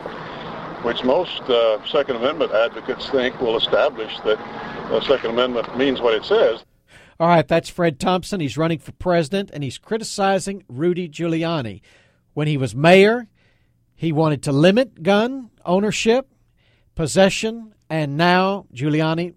[0.84, 4.38] which most uh, Second Amendment advocates think will establish that
[4.90, 6.64] the Second Amendment means what it says.
[7.18, 8.38] All right, that's Fred Thompson.
[8.38, 11.80] He's running for president, and he's criticizing Rudy Giuliani.
[12.34, 13.28] When he was mayor,
[13.94, 16.28] he wanted to limit gun ownership,
[16.94, 19.34] possession, and now Giuliani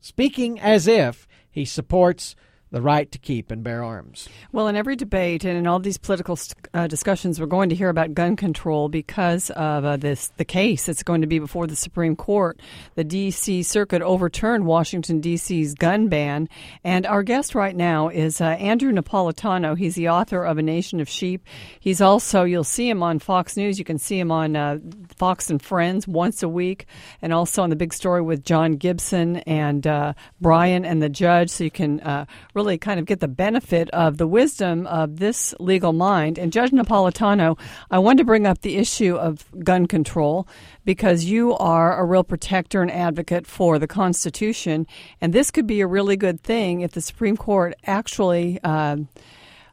[0.00, 2.36] speaking as if he supports
[2.74, 4.28] the right to keep and bear arms.
[4.50, 6.36] Well, in every debate and in all these political
[6.74, 10.84] uh, discussions, we're going to hear about gun control because of uh, this the case
[10.84, 12.58] that's going to be before the Supreme Court.
[12.96, 13.62] The D.C.
[13.62, 16.48] Circuit overturned Washington D.C.'s gun ban,
[16.82, 19.78] and our guest right now is uh, Andrew Napolitano.
[19.78, 21.44] He's the author of A Nation of Sheep.
[21.78, 23.78] He's also you'll see him on Fox News.
[23.78, 24.78] You can see him on uh,
[25.14, 26.86] Fox and Friends once a week,
[27.22, 31.50] and also on the big story with John Gibson and uh, Brian and the judge.
[31.50, 35.18] So you can uh, really really kind of get the benefit of the wisdom of
[35.18, 36.38] this legal mind.
[36.38, 37.58] And Judge Napolitano,
[37.90, 40.48] I wanted to bring up the issue of gun control
[40.86, 44.86] because you are a real protector and advocate for the Constitution.
[45.20, 48.58] And this could be a really good thing if the Supreme Court actually.
[48.64, 48.96] Uh,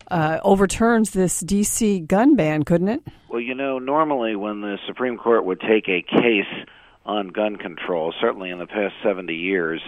[0.09, 2.01] uh, overturns this D.C.
[2.01, 3.01] gun ban, couldn't it?
[3.29, 6.67] Well, you know, normally when the Supreme Court would take a case
[7.05, 9.81] on gun control, certainly in the past 70 years,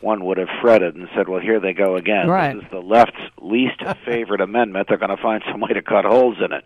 [0.00, 2.28] one would have fretted and said, "Well, here they go again.
[2.28, 2.54] Right.
[2.54, 4.88] This is the left's least favorite amendment.
[4.88, 6.64] They're going to find some way to cut holes in it."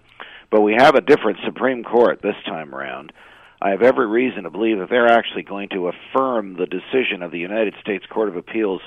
[0.50, 3.12] But we have a different Supreme Court this time around.
[3.60, 7.32] I have every reason to believe that they're actually going to affirm the decision of
[7.32, 8.80] the United States Court of Appeals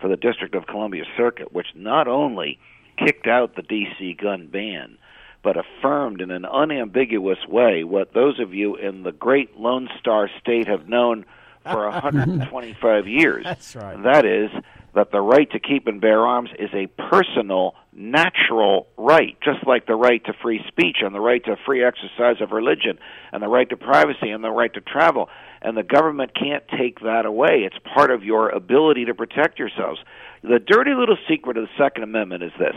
[0.00, 2.58] for the District of Columbia Circuit, which not only
[2.98, 4.14] kicked out the D.C.
[4.20, 4.98] gun ban,
[5.42, 10.28] but affirmed in an unambiguous way what those of you in the great Lone Star
[10.40, 11.24] State have known
[11.70, 13.44] for 125 years.
[13.44, 13.94] That's right.
[13.94, 14.50] And that is
[14.94, 19.86] that the right to keep and bear arms is a personal, natural right, just like
[19.86, 22.98] the right to free speech and the right to free exercise of religion
[23.30, 25.28] and the right to privacy and the right to travel.
[25.60, 27.66] And the government can't take that away.
[27.66, 30.00] It's part of your ability to protect yourselves.
[30.42, 32.76] The dirty little secret of the Second Amendment is this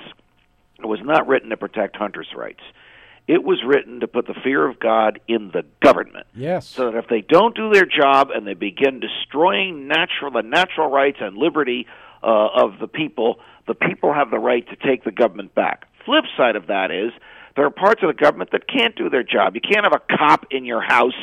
[0.80, 2.64] it was not written to protect hunters' rights.
[3.30, 6.26] It was written to put the fear of God in the government.
[6.34, 6.68] Yes.
[6.68, 10.90] So that if they don't do their job and they begin destroying natural the natural
[10.90, 11.86] rights and liberty
[12.24, 15.86] uh, of the people, the people have the right to take the government back.
[16.06, 17.12] Flip side of that is
[17.56, 19.54] there are parts of the government that can't do their job.
[19.54, 21.14] You can't have a cop in your house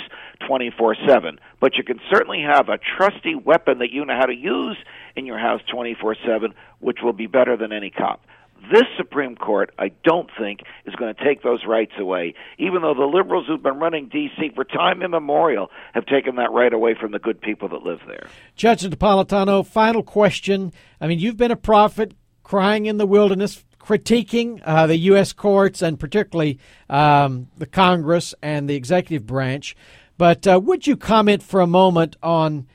[0.48, 4.76] 24/7, but you can certainly have a trusty weapon that you know how to use
[5.16, 8.24] in your house 24/7, which will be better than any cop.
[8.70, 12.94] This Supreme Court, I don't think, is going to take those rights away, even though
[12.94, 14.50] the liberals who've been running D.C.
[14.54, 18.26] for time immemorial have taken that right away from the good people that live there.
[18.56, 20.72] Judge Napolitano, final question.
[21.00, 25.32] I mean, you've been a prophet crying in the wilderness, critiquing uh, the U.S.
[25.32, 26.58] courts and particularly
[26.90, 29.76] um, the Congress and the executive branch.
[30.18, 32.66] But uh, would you comment for a moment on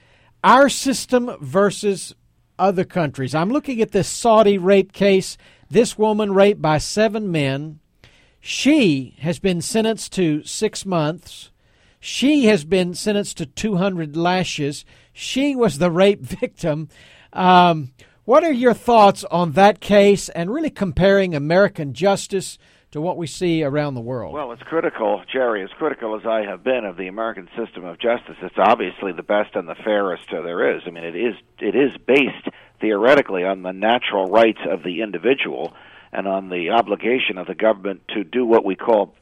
[0.43, 2.15] our system versus
[2.59, 3.33] other countries?
[3.35, 5.37] I'm looking at this Saudi rape case.
[5.71, 7.79] This woman raped by seven men.
[8.41, 11.49] She has been sentenced to six months.
[11.97, 14.83] She has been sentenced to 200 lashes.
[15.13, 16.89] She was the rape victim.
[17.31, 17.93] Um,
[18.25, 22.57] what are your thoughts on that case and really comparing American justice
[22.91, 24.33] to what we see around the world?
[24.33, 27.97] Well, it's critical, Jerry, as critical as I have been of the American system of
[27.97, 28.35] justice.
[28.41, 30.83] It's obviously the best and the fairest there is.
[30.85, 32.49] I mean, it is it is based
[32.81, 35.73] theoretically on the natural rights of the individual
[36.11, 39.13] and on the obligation of the government to do what we call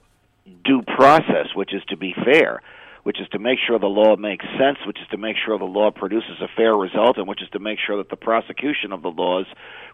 [0.63, 2.61] due process, which is to be fair,
[3.03, 5.65] which is to make sure the law makes sense, which is to make sure the
[5.65, 9.01] law produces a fair result, and which is to make sure that the prosecution of
[9.01, 9.45] the laws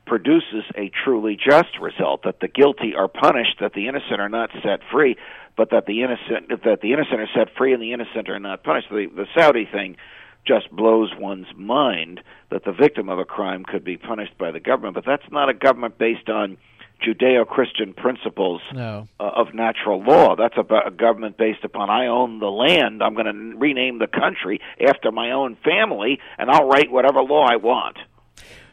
[0.06, 4.50] produces a truly just result, that the guilty are punished, that the innocent are not
[4.64, 5.18] set free,
[5.58, 8.64] but that the innocent that the innocent are set free and the innocent are not
[8.64, 8.88] punished.
[8.90, 9.98] The, the Saudi thing
[10.46, 14.60] just blows one's mind that the victim of a crime could be punished by the
[14.60, 16.58] government, but that's not a government based on
[17.06, 19.08] Judeo-Christian principles no.
[19.20, 20.36] uh, of natural law.
[20.36, 23.04] That's a, a government based upon I own the land.
[23.04, 27.46] I'm going to rename the country after my own family, and I'll write whatever law
[27.46, 27.98] I want.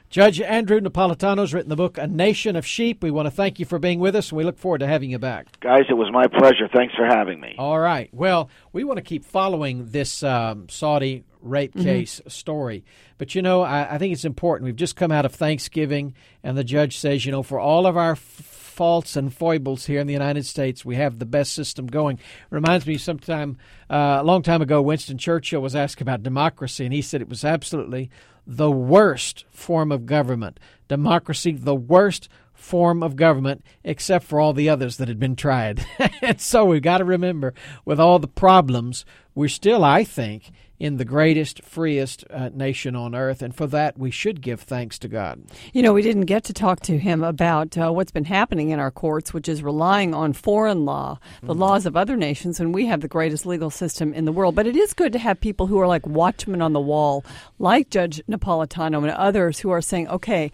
[0.08, 3.02] Judge Andrew Napolitano's written the book A Nation of Sheep.
[3.02, 5.10] We want to thank you for being with us, and we look forward to having
[5.10, 5.58] you back.
[5.60, 6.68] Guys, it was my pleasure.
[6.70, 7.54] Thanks for having me.
[7.58, 8.10] All right.
[8.12, 12.28] Well, we want to keep following this um, Saudi rape case mm-hmm.
[12.28, 12.84] story.
[13.18, 14.66] But, you know, I, I, think it's important.
[14.66, 17.96] We've just come out of Thanksgiving, and the judge says, you know, for all of
[17.96, 21.86] our f- faults and foibles here in the United States, we have the best system
[21.86, 22.18] going.
[22.50, 23.58] Reminds me sometime,
[23.90, 27.28] uh, a long time ago, Winston Churchill was asked about democracy, and he said it
[27.28, 28.10] was absolutely
[28.46, 30.58] the worst form of government.
[30.88, 35.84] Democracy, the worst form of government, except for all the others that had been tried.
[36.22, 40.50] and so we've got to remember, with all the problems, we're still, I think,
[40.82, 43.40] in the greatest, freest uh, nation on earth.
[43.40, 45.40] And for that, we should give thanks to God.
[45.72, 48.80] You know, we didn't get to talk to him about uh, what's been happening in
[48.80, 52.74] our courts, which is relying on foreign law, the mm laws of other nations, and
[52.74, 54.56] we have the greatest legal system in the world.
[54.56, 57.24] But it is good to have people who are like watchmen on the wall,
[57.60, 60.50] like Judge Napolitano and others who are saying, okay,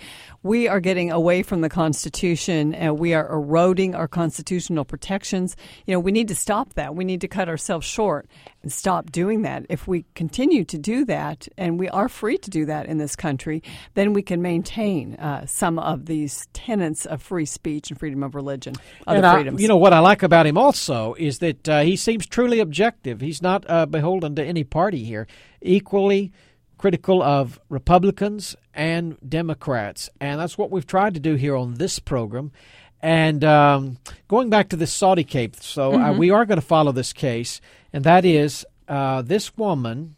[0.48, 5.54] we are getting away from the Constitution and we are eroding our constitutional protections.
[5.86, 6.94] You know, we need to stop that.
[6.94, 8.26] We need to cut ourselves short
[8.62, 9.66] and stop doing that.
[9.68, 13.14] If we continue to do that, and we are free to do that in this
[13.14, 18.22] country, then we can maintain uh, some of these tenets of free speech and freedom
[18.22, 18.74] of religion,
[19.06, 19.60] other and freedoms.
[19.60, 22.58] I, you know, what I like about him also is that uh, he seems truly
[22.58, 23.20] objective.
[23.20, 25.26] He's not uh, beholden to any party here.
[25.60, 26.32] Equally
[26.78, 30.08] critical of Republicans and Democrats.
[30.20, 32.52] And that's what we've tried to do here on this program.
[33.00, 36.04] And um, going back to the Saudi case, so uh, mm-hmm.
[36.04, 37.60] uh, we are going to follow this case,
[37.92, 40.16] and that is uh, this woman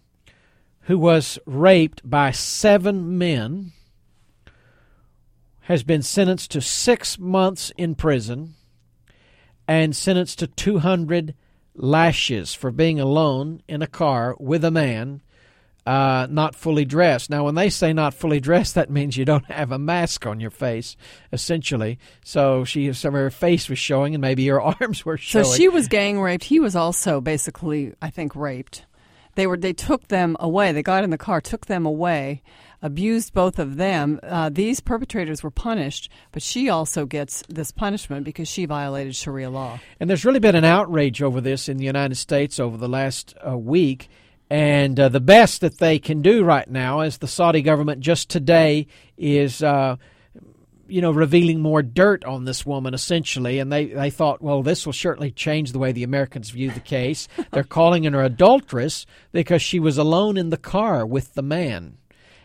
[0.82, 3.72] who was raped by seven men
[5.62, 8.54] has been sentenced to six months in prison
[9.68, 11.34] and sentenced to 200
[11.74, 15.22] lashes for being alone in a car with a man
[15.86, 17.30] uh, not fully dressed.
[17.30, 20.40] Now, when they say not fully dressed, that means you don't have a mask on
[20.40, 20.96] your face,
[21.32, 21.98] essentially.
[22.24, 25.44] So she, some of her face was showing, and maybe her arms were showing.
[25.44, 26.44] So she was gang raped.
[26.44, 28.84] He was also basically, I think, raped.
[29.36, 29.56] They were.
[29.56, 30.72] They took them away.
[30.72, 32.42] They got in the car, took them away,
[32.82, 34.18] abused both of them.
[34.22, 39.48] Uh, these perpetrators were punished, but she also gets this punishment because she violated Sharia
[39.48, 39.78] law.
[40.00, 43.34] And there's really been an outrage over this in the United States over the last
[43.46, 44.08] uh, week.
[44.50, 48.28] And uh, the best that they can do right now is the Saudi government just
[48.28, 49.94] today is, uh,
[50.88, 53.60] you know, revealing more dirt on this woman, essentially.
[53.60, 56.80] And they, they thought, well, this will certainly change the way the Americans view the
[56.80, 57.28] case.
[57.52, 61.98] They're calling her adulteress because she was alone in the car with the man.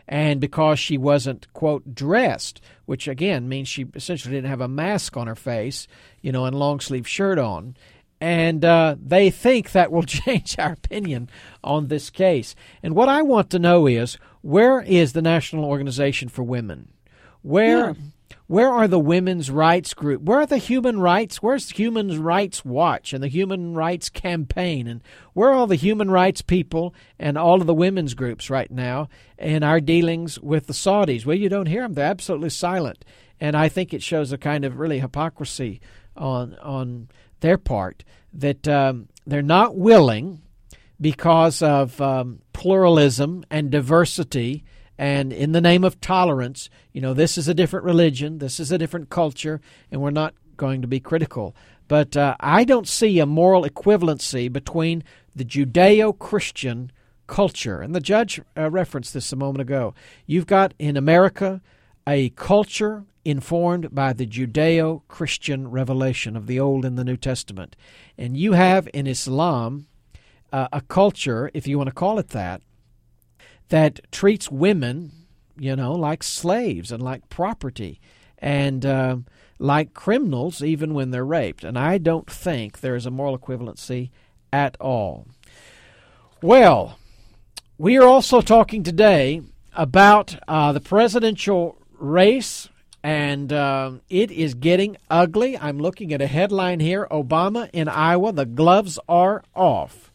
[0.07, 5.17] And because she wasn't, quote, dressed, which again means she essentially didn't have a mask
[5.17, 5.87] on her face,
[6.21, 7.75] you know, and long sleeve shirt on
[8.25, 11.29] and uh, they think that will change our opinion
[11.63, 12.55] on this case.
[12.81, 16.89] And what I want to know is where is the National Organization for Women?
[17.43, 17.93] Where yeah.
[18.47, 20.23] where are the women's rights group?
[20.23, 21.43] Where are the human rights?
[21.43, 24.87] Where's the Human Rights Watch and the Human Rights Campaign?
[24.87, 25.03] And
[25.33, 29.07] where are all the human rights people and all of the women's groups right now
[29.37, 31.27] in our dealings with the Saudis?
[31.27, 31.93] Well, you don't hear them.
[31.93, 33.05] They're absolutely silent.
[33.39, 35.79] And I think it shows a kind of really hypocrisy
[36.17, 37.09] on on
[37.39, 40.41] their part that um, they're not willing
[40.99, 44.63] because of um, pluralism and diversity
[44.97, 48.71] and in the name of tolerance you know this is a different religion this is
[48.71, 49.59] a different culture
[49.91, 51.55] and we're not going to be critical.
[51.87, 55.03] But uh, i don't see a moral equivalency between
[55.35, 56.91] the judeo-christian
[57.27, 57.81] culture.
[57.81, 59.93] And the judge uh, referenced this a moment ago.
[60.25, 61.61] You've got in america
[62.07, 67.75] a culture informed by the Judeo Christian revelation of the Old and the New Testament.
[68.17, 69.87] And you have in Islam
[70.53, 72.61] uh, a culture, if you want to call it that,
[73.69, 75.11] that treats women,
[75.57, 77.99] you know, like slaves and like property
[78.37, 79.17] and uh,
[79.57, 81.63] like criminals even when they're raped.
[81.63, 84.11] And I don't think there is a moral equivalency
[84.53, 85.27] at all.
[86.41, 86.99] Well,
[87.77, 89.41] we are also talking today
[89.73, 92.69] about uh, the presidential race
[93.05, 95.55] and uh, it is getting ugly.
[95.59, 100.11] I'm looking at a headline here Obama in Iowa, the gloves are off.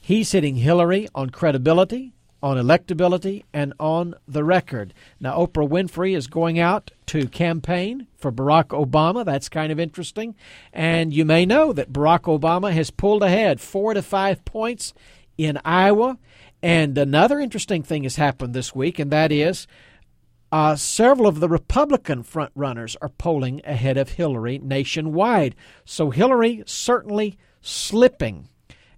[0.00, 2.12] He's hitting Hillary on credibility,
[2.42, 4.92] on electability, and on the record.
[5.20, 9.24] Now, Oprah Winfrey is going out to campaign for Barack Obama.
[9.24, 10.34] That's kind of interesting.
[10.72, 14.92] And you may know that Barack Obama has pulled ahead four to five points
[15.38, 16.18] in Iowa.
[16.60, 19.68] And another interesting thing has happened this week, and that is
[20.54, 25.56] uh, several of the Republican frontrunners are polling ahead of Hillary nationwide.
[25.84, 28.48] So Hillary certainly slipping.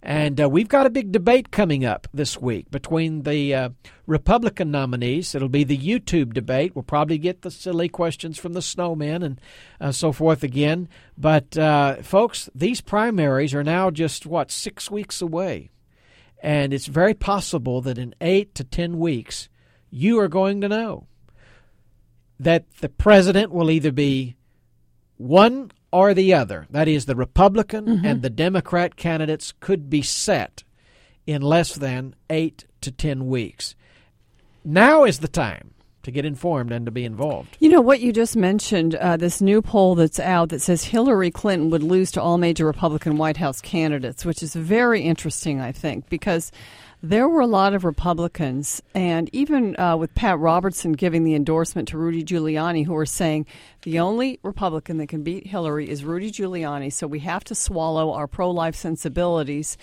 [0.02, 3.68] And uh, we've got a big debate coming up this week between the uh,
[4.06, 5.34] Republican nominees.
[5.34, 6.76] It'll be the YouTube debate.
[6.76, 9.40] We'll probably get the silly questions from the snowmen and
[9.80, 10.90] uh, so forth again.
[11.16, 15.70] But, uh, folks, these primaries are now just, what, six weeks away.
[16.42, 19.48] And it's very possible that in eight to ten weeks,
[19.88, 21.06] you are going to know
[22.38, 24.36] that the president will either be
[25.16, 26.66] one or the other.
[26.70, 28.06] That is, the Republican mm-hmm.
[28.06, 30.64] and the Democrat candidates could be set
[31.26, 33.74] in less than eight to ten weeks.
[34.64, 35.72] Now is the time
[36.02, 37.56] to get informed and to be involved.
[37.58, 41.32] You know what you just mentioned, uh, this new poll that's out that says Hillary
[41.32, 45.72] Clinton would lose to all major Republican White House candidates, which is very interesting, I
[45.72, 46.52] think, because
[47.08, 51.88] there were a lot of Republicans, and even uh, with Pat Robertson giving the endorsement
[51.88, 53.46] to Rudy Giuliani, who were saying
[53.82, 58.12] the only Republican that can beat Hillary is Rudy Giuliani, so we have to swallow
[58.12, 59.76] our pro life sensibilities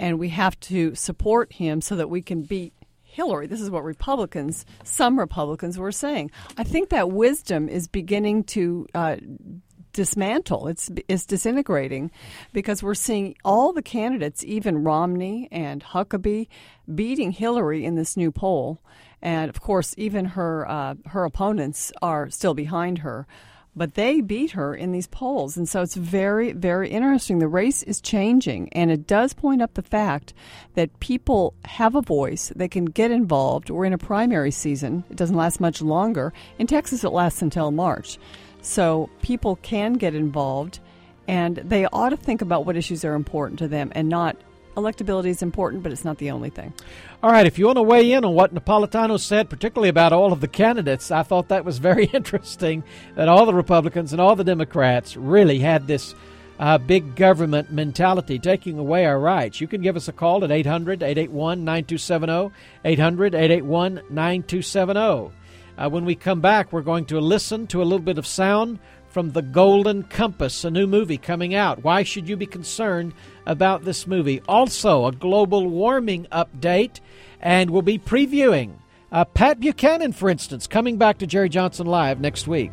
[0.00, 2.72] and we have to support him so that we can beat
[3.02, 3.46] Hillary.
[3.46, 6.32] This is what Republicans, some Republicans, were saying.
[6.58, 9.16] I think that wisdom is beginning to uh,
[9.94, 10.68] dismantle.
[10.68, 12.10] It's it's disintegrating
[12.52, 16.48] because we're seeing all the candidates, even Romney and Huckabee,
[16.94, 18.82] beating Hillary in this new poll,
[19.22, 23.26] and of course, even her uh, her opponents are still behind her.
[23.76, 25.56] But they beat her in these polls.
[25.56, 27.40] And so it's very, very interesting.
[27.40, 30.32] The race is changing, and it does point up the fact
[30.74, 32.52] that people have a voice.
[32.54, 33.70] They can get involved.
[33.70, 36.32] We're in a primary season, it doesn't last much longer.
[36.56, 38.16] In Texas, it lasts until March.
[38.64, 40.80] So people can get involved
[41.28, 44.36] and they ought to think about what issues are important to them and not
[44.74, 46.72] electability is important, but it's not the only thing.
[47.22, 50.32] All right, if you want to weigh in on what Napolitano said, particularly about all
[50.32, 52.82] of the candidates, I thought that was very interesting
[53.16, 56.14] that all the Republicans and all the Democrats really had this
[56.58, 59.60] uh, big government mentality, taking away our rights.
[59.60, 62.54] You can give us a call at 800 881 9270.
[62.84, 65.43] 800 881 9270.
[65.76, 68.78] Uh, when we come back, we're going to listen to a little bit of sound
[69.08, 71.84] from The Golden Compass, a new movie coming out.
[71.84, 73.12] Why should you be concerned
[73.46, 74.42] about this movie?
[74.48, 77.00] Also, a global warming update,
[77.40, 78.72] and we'll be previewing
[79.12, 82.72] uh, Pat Buchanan, for instance, coming back to Jerry Johnson Live next week.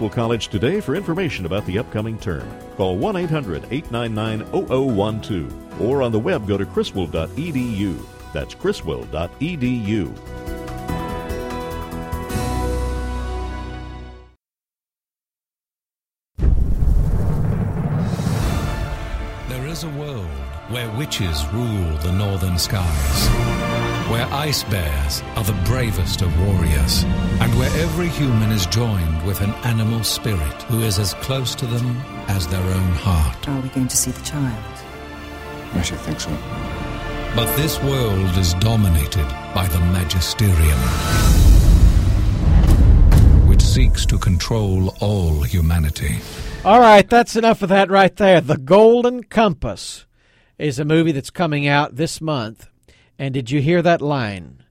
[0.09, 2.47] College today for information about the upcoming term.
[2.75, 8.05] Call 1 800 899 0012 or on the web go to criswell.edu.
[8.33, 10.15] That's criswell.edu.
[19.49, 20.27] There is a world
[20.69, 23.27] where witches rule the northern skies,
[24.11, 27.05] where ice bears are the bravest of warriors,
[27.39, 31.65] and where every human is joined with an animal spirit who is as close to
[31.65, 31.95] them
[32.27, 33.47] as their own heart.
[33.47, 34.75] Are we going to see the child?
[35.75, 36.29] I should think so.
[37.37, 40.79] But this world is dominated by the Magisterium,
[43.47, 46.17] which seeks to control all humanity.
[46.65, 48.41] All right, that's enough of that right there.
[48.41, 50.05] The Golden Compass
[50.57, 52.67] is a movie that's coming out this month.
[53.17, 54.63] And did you hear that line?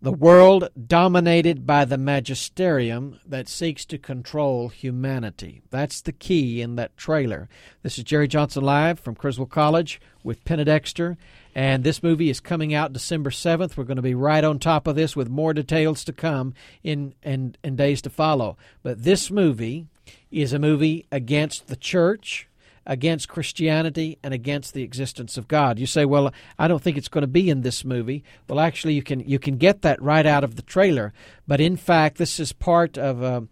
[0.00, 5.60] The world dominated by the magisterium that seeks to control humanity.
[5.70, 7.48] That's the key in that trailer.
[7.82, 11.16] This is Jerry Johnson Live from Criswell College with Penna Dexter.
[11.52, 13.76] And this movie is coming out December 7th.
[13.76, 17.14] We're going to be right on top of this with more details to come in,
[17.24, 18.56] in, in days to follow.
[18.84, 19.88] But this movie
[20.30, 22.48] is a movie against the church,
[22.88, 25.78] against Christianity, and against the existence of God.
[25.78, 28.94] You say, "Well, I don't think it's going to be in this movie." Well, actually,
[28.94, 31.12] you can you can get that right out of the trailer.
[31.46, 33.42] But in fact, this is part of uh,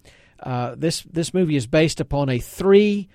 [0.41, 3.09] uh, this this movie is based upon a three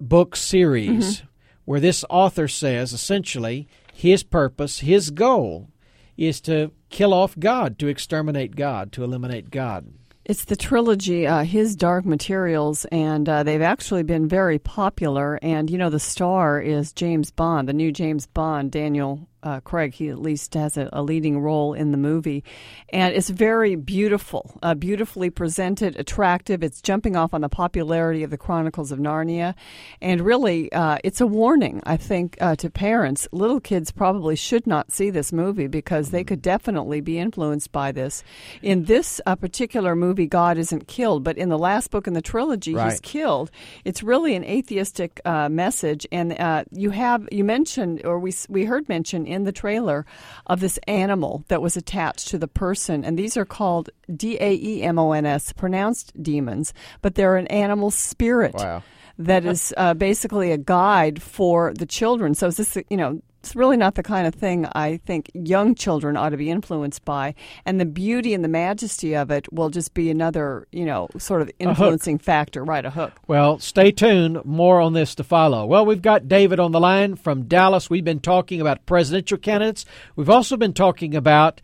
[0.00, 1.26] book series Mm-hmm.
[1.64, 5.68] where this author says essentially his purpose, his goal,
[6.16, 9.86] is to kill off God, to exterminate God, to eliminate God.
[10.24, 15.38] It's the trilogy, uh, His Dark Materials, and uh, they've actually been very popular.
[15.42, 19.94] And, you know, the star is James Bond, the new James Bond, Daniel uh, Craig.
[19.94, 22.42] He at least has a, a leading role in the movie.
[22.88, 26.62] And it's very beautiful, uh, beautifully presented, attractive.
[26.62, 29.54] It's jumping off on the popularity of the Chronicles of Narnia.
[30.00, 33.28] And really, uh, it's a warning, I think, uh, to parents.
[33.30, 37.92] Little kids probably should not see this movie because they could definitely be influenced by
[37.92, 38.24] this.
[38.62, 42.22] In this uh, particular movie, God isn't killed, but in the last book in the
[42.22, 43.50] trilogy, he's killed.
[43.84, 48.64] It's really an atheistic uh, message, and uh, you have you mentioned, or we we
[48.64, 50.06] heard mention in the trailer
[50.46, 54.54] of this animal that was attached to the person, and these are called D A
[54.54, 56.72] E M O N S, pronounced demons,
[57.02, 58.82] but they're an animal spirit Wow.
[59.18, 62.34] that is uh, basically a guide for the children.
[62.34, 65.74] So is this, you know, it's really not the kind of thing I think young
[65.74, 67.34] children ought to be influenced by.
[67.66, 71.42] And the beauty and the majesty of it will just be another, you know, sort
[71.42, 72.86] of influencing factor, right?
[72.86, 73.12] A hook.
[73.26, 74.42] Well, stay tuned.
[74.46, 75.66] More on this to follow.
[75.66, 77.90] Well, we've got David on the line from Dallas.
[77.90, 79.84] We've been talking about presidential candidates.
[80.16, 81.60] We've also been talking about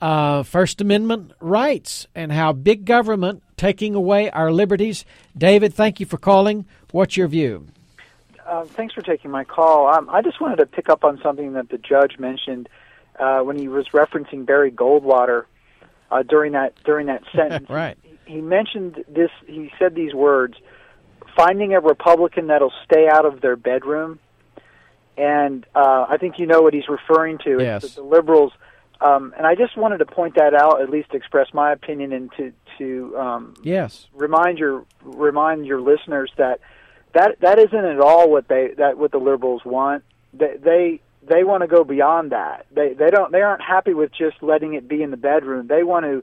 [0.00, 5.04] uh, First Amendment rights and how big government taking away our liberties.
[5.38, 6.66] David, thank you for calling.
[6.90, 7.68] What's your view?
[8.50, 9.86] Uh, thanks for taking my call.
[9.86, 12.68] Um, I just wanted to pick up on something that the judge mentioned
[13.18, 15.44] uh, when he was referencing Barry Goldwater
[16.10, 17.70] uh, during that during that sentence.
[17.70, 17.96] right.
[18.26, 19.30] He mentioned this.
[19.46, 20.56] He said these words:
[21.36, 24.18] "Finding a Republican that'll stay out of their bedroom."
[25.16, 27.54] And uh, I think you know what he's referring to.
[27.60, 27.94] It's Yes.
[27.94, 28.52] the liberals.
[29.02, 32.30] Um, and I just wanted to point that out, at least express my opinion, and
[32.36, 34.08] to to um, Yes.
[34.12, 36.60] remind your remind your listeners that
[37.14, 40.04] that that isn't at all what they that what the liberals want.
[40.32, 42.66] They they they want to go beyond that.
[42.70, 45.66] They they don't they aren't happy with just letting it be in the bedroom.
[45.66, 46.22] They want to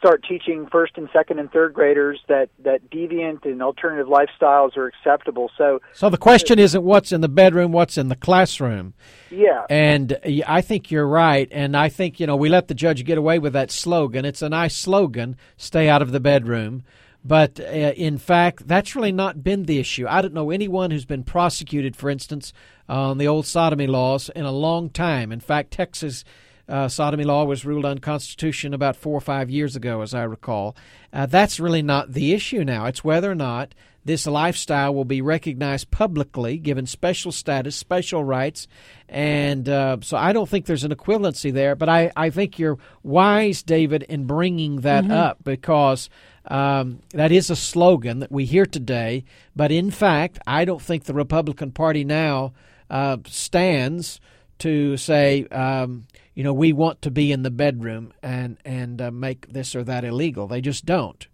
[0.00, 4.86] start teaching first and second and third graders that that deviant and alternative lifestyles are
[4.86, 5.50] acceptable.
[5.58, 8.94] So, So the question isn't what's in the bedroom, what's in the classroom.
[9.30, 11.48] yeah, And I think you're right.
[11.52, 14.24] And I think, you know, we let the judge get away with that slogan.
[14.24, 16.82] It's a nice slogan stay out of the bedroom.
[17.24, 17.64] But uh,
[17.96, 20.06] in fact, that's really not been the issue.
[20.08, 22.52] I don't know anyone who's been prosecuted, for instance,
[22.88, 25.30] on the old sodomy laws in a long time.
[25.30, 26.24] In fact, Texas
[26.68, 30.76] uh, sodomy law was ruled unconstitutional about four or five years ago, as I recall.
[31.12, 32.86] Uh, that's really not the issue now.
[32.86, 38.66] It's whether or not this lifestyle will be recognized publicly, given special status, special rights.
[39.08, 42.78] And uh, so I don't think there's an equivalency there, but I, I think you're
[43.02, 45.10] wise, David, in bringing that Mhm.
[45.10, 46.08] up because
[46.50, 49.24] um, that is a slogan that we hear today.
[49.54, 52.52] But in fact, I don't think the Republican Party now
[52.90, 54.20] uh, stands
[54.58, 59.10] to say, um, you know, we want to be in the bedroom and and uh,
[59.10, 60.46] make this or that illegal.
[60.46, 61.26] They just don't.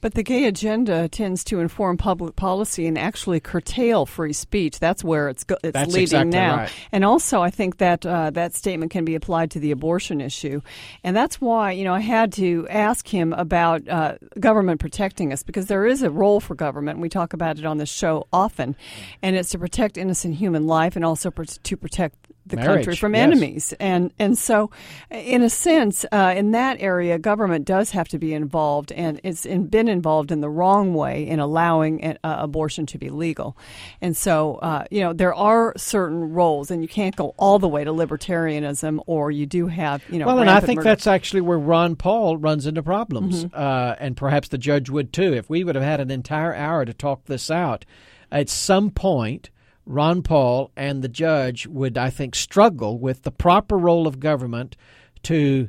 [0.00, 4.80] But the gay agenda tends to inform public policy and actually curtail free speech.
[4.80, 6.56] That's where it's go- it's That's leading exactly now.
[6.56, 6.72] right.
[6.90, 10.60] And also, I think that uh, that statement can be applied to the abortion issue,
[11.04, 15.42] and that's why you know I had to ask him about uh, government protecting us
[15.42, 16.98] because there is a role for government.
[16.98, 18.74] We talk about it on this show often,
[19.22, 22.16] and it's to protect innocent human life and also pr- to protect
[22.46, 23.22] the country from yes.
[23.22, 24.70] enemies and and so
[25.10, 29.46] in a sense uh, in that area government does have to be involved and it's
[29.46, 33.56] in, been involved in the wrong way in allowing uh, abortion to be legal
[34.00, 37.68] and so uh, you know there are certain roles and you can't go all the
[37.68, 40.90] way to libertarianism or you do have you know well, and I think murder.
[40.90, 43.50] that's actually where Ron Paul runs into problems, Mhm.
[43.54, 45.32] uh, and perhaps the judge would too.
[45.34, 47.84] If we would have had an entire hour to talk this out,
[48.30, 49.50] at some point,
[49.84, 54.76] Ron Paul and the judge would, I think, struggle with the proper role of government
[55.24, 55.68] to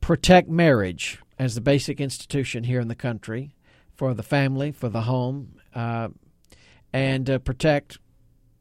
[0.00, 3.54] protect marriage as the basic institution here in the country
[3.94, 6.08] for the family, for the home, uh,
[6.92, 7.98] and uh, protect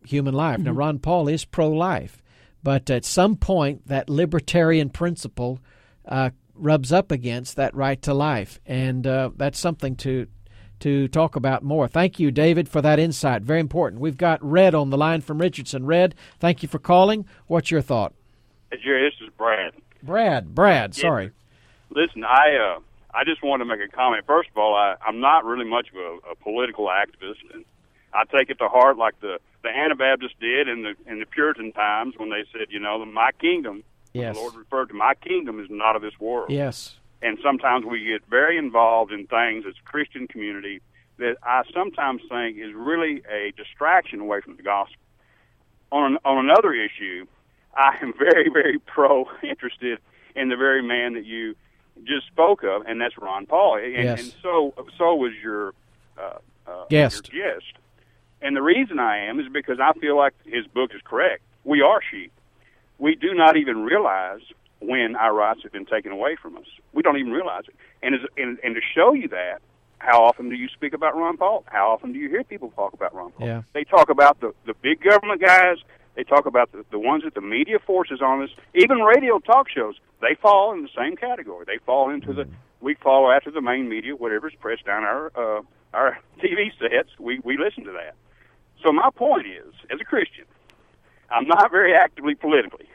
[0.05, 0.59] human life.
[0.59, 0.77] Now, Mhm.
[0.77, 2.21] Ron Paul is pro life,
[2.63, 5.59] but at some point, that libertarian principle
[6.05, 8.59] uh, rubs up against that right to life.
[8.65, 10.27] And uh, that's something to.
[10.81, 11.87] To talk about more.
[11.89, 13.41] Thank you, David, for that insight.
[13.41, 14.01] Very important.
[14.01, 15.85] We've got Red on the line from Richardson.
[15.85, 17.25] Red, thank you for calling.
[17.47, 18.13] What's your thought?
[18.71, 19.73] Hey, Jerry, this is Brad.
[20.01, 21.01] Brad, Brad, Yes.
[21.01, 21.31] sorry.
[21.89, 22.79] Listen, I uh,
[23.13, 24.23] I just wanted to make a comment.
[24.25, 27.65] First of all, I, I'm not really much of a, a political activist, and
[28.13, 31.71] I take it to heart like the the Anabaptists did in the in the Puritan
[31.73, 33.83] times when they said, you know, my kingdom.
[34.13, 34.35] Yes.
[34.35, 36.49] The Lord referred to my kingdom is not of this world.
[36.51, 36.95] Yes.
[37.21, 40.81] And sometimes we get very involved in things as a Christian community
[41.17, 44.95] that I sometimes think is really a distraction away from the gospel.
[45.91, 47.25] On on another issue,
[47.75, 49.99] I am very very pro interested
[50.35, 51.55] in the very man that you
[52.05, 53.77] just spoke of, and that's Ron Paul.
[53.77, 54.21] And, Yes.
[54.21, 55.73] and so so was your
[56.17, 57.33] uh, uh, Guest.
[57.33, 57.73] Your guest.
[58.41, 61.41] And the reason I am is because I feel like his book is correct.
[61.65, 62.31] We are sheep.
[62.97, 64.41] We do not even realize
[64.79, 66.65] when our rights have been taken away from us.
[66.93, 67.75] We don't even realize it.
[68.01, 69.59] And as, and, and to show you that,
[69.97, 71.65] how often do you speak about Ron Paul?
[71.67, 73.47] How often do you hear people talk about Ron Paul?
[73.47, 73.61] Yeah.
[73.73, 75.77] They talk about the, the big government guys.
[76.15, 78.49] They talk about the, the ones that the media forces on us.
[78.73, 81.65] Even radio talk shows, they fall in the same category.
[81.67, 82.47] They fall into the
[82.81, 85.61] we follow after the main media, whatever's pressed down our uh,
[85.93, 87.09] our TV sets.
[87.19, 88.15] We we listen to that.
[88.83, 90.45] So my point is, as a Christian,
[91.29, 92.87] I'm not very actively politically,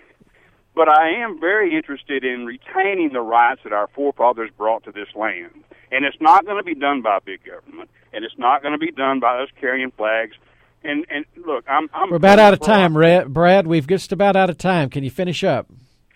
[0.75, 5.09] but I am very interested in retaining the rights that our forefathers brought to this
[5.15, 5.65] land.
[5.93, 8.79] And it's not going to be done by big government, and it's not going to
[8.79, 10.35] be done by us carrying flags.
[10.83, 13.67] And and look, I'm I'm We're about out of time, Red, Brad.
[13.67, 14.91] We've just about out of time.
[14.91, 15.67] Can you finish up?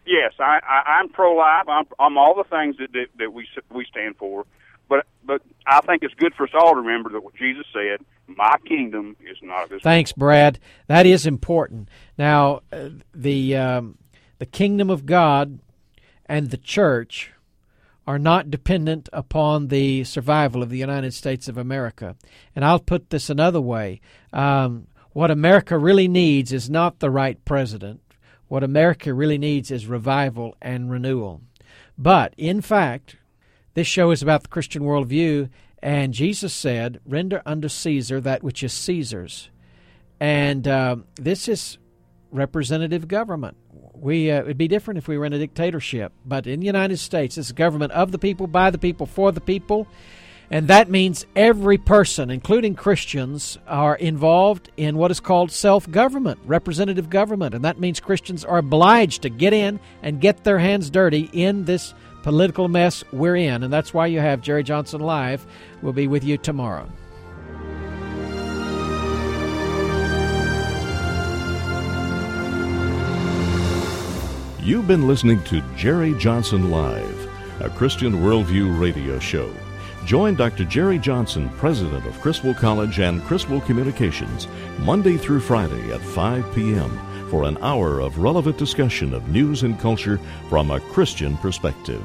[0.05, 1.69] Yes, I, I I'm pro life.
[1.69, 4.45] I'm I'm all the things that, that that we we stand for.
[4.89, 8.05] But but I think it's good for us all to remember that what Jesus said,
[8.27, 10.59] "My kingdom is not of this." Thanks, Brad.
[10.87, 11.89] That is important.
[12.19, 13.99] Now, uh, the um,
[14.39, 15.61] the kingdom of God
[16.27, 17.33] and the church
[18.07, 22.17] are not dependent upon the survival of the United States of America.
[22.57, 24.01] And I'll put this another way:
[24.33, 28.01] um, what America really needs is not the right president.
[28.49, 31.43] What America really needs is revival and renewal.
[31.99, 33.17] But in fact,
[33.75, 35.51] this show is about the Christian worldview,
[35.83, 39.51] and Jesus said, Render unto Caesar that which is Caesar's.
[40.19, 41.79] And uh, this is
[42.31, 43.57] representative government.
[44.01, 46.99] We uh, it'd be different if we were in a dictatorship, but in the United
[46.99, 49.87] States, it's a government of the people, by the people, for the people,
[50.51, 57.11] and that means every person, including Christians, are involved in what is called self-government, representative
[57.11, 61.29] government, and that means Christians are obliged to get in and get their hands dirty
[61.33, 61.93] in this
[62.23, 63.63] political mess we're in.
[63.63, 65.47] And that's why you have Jerry Johnson Live.
[65.83, 66.89] We'll be with you tomorrow.
[74.69, 77.31] You've been listening to Jerry Johnson Live,
[77.63, 79.51] a Christian Worldview radio show.
[80.05, 80.67] Join Dr.
[80.67, 84.47] Jerry Johnson, president of Criswell College and Criswell Communications,
[84.81, 86.91] Monday through Friday at 5 p.m.
[87.31, 92.05] for an hour of relevant discussion of news and culture from a Christian perspective.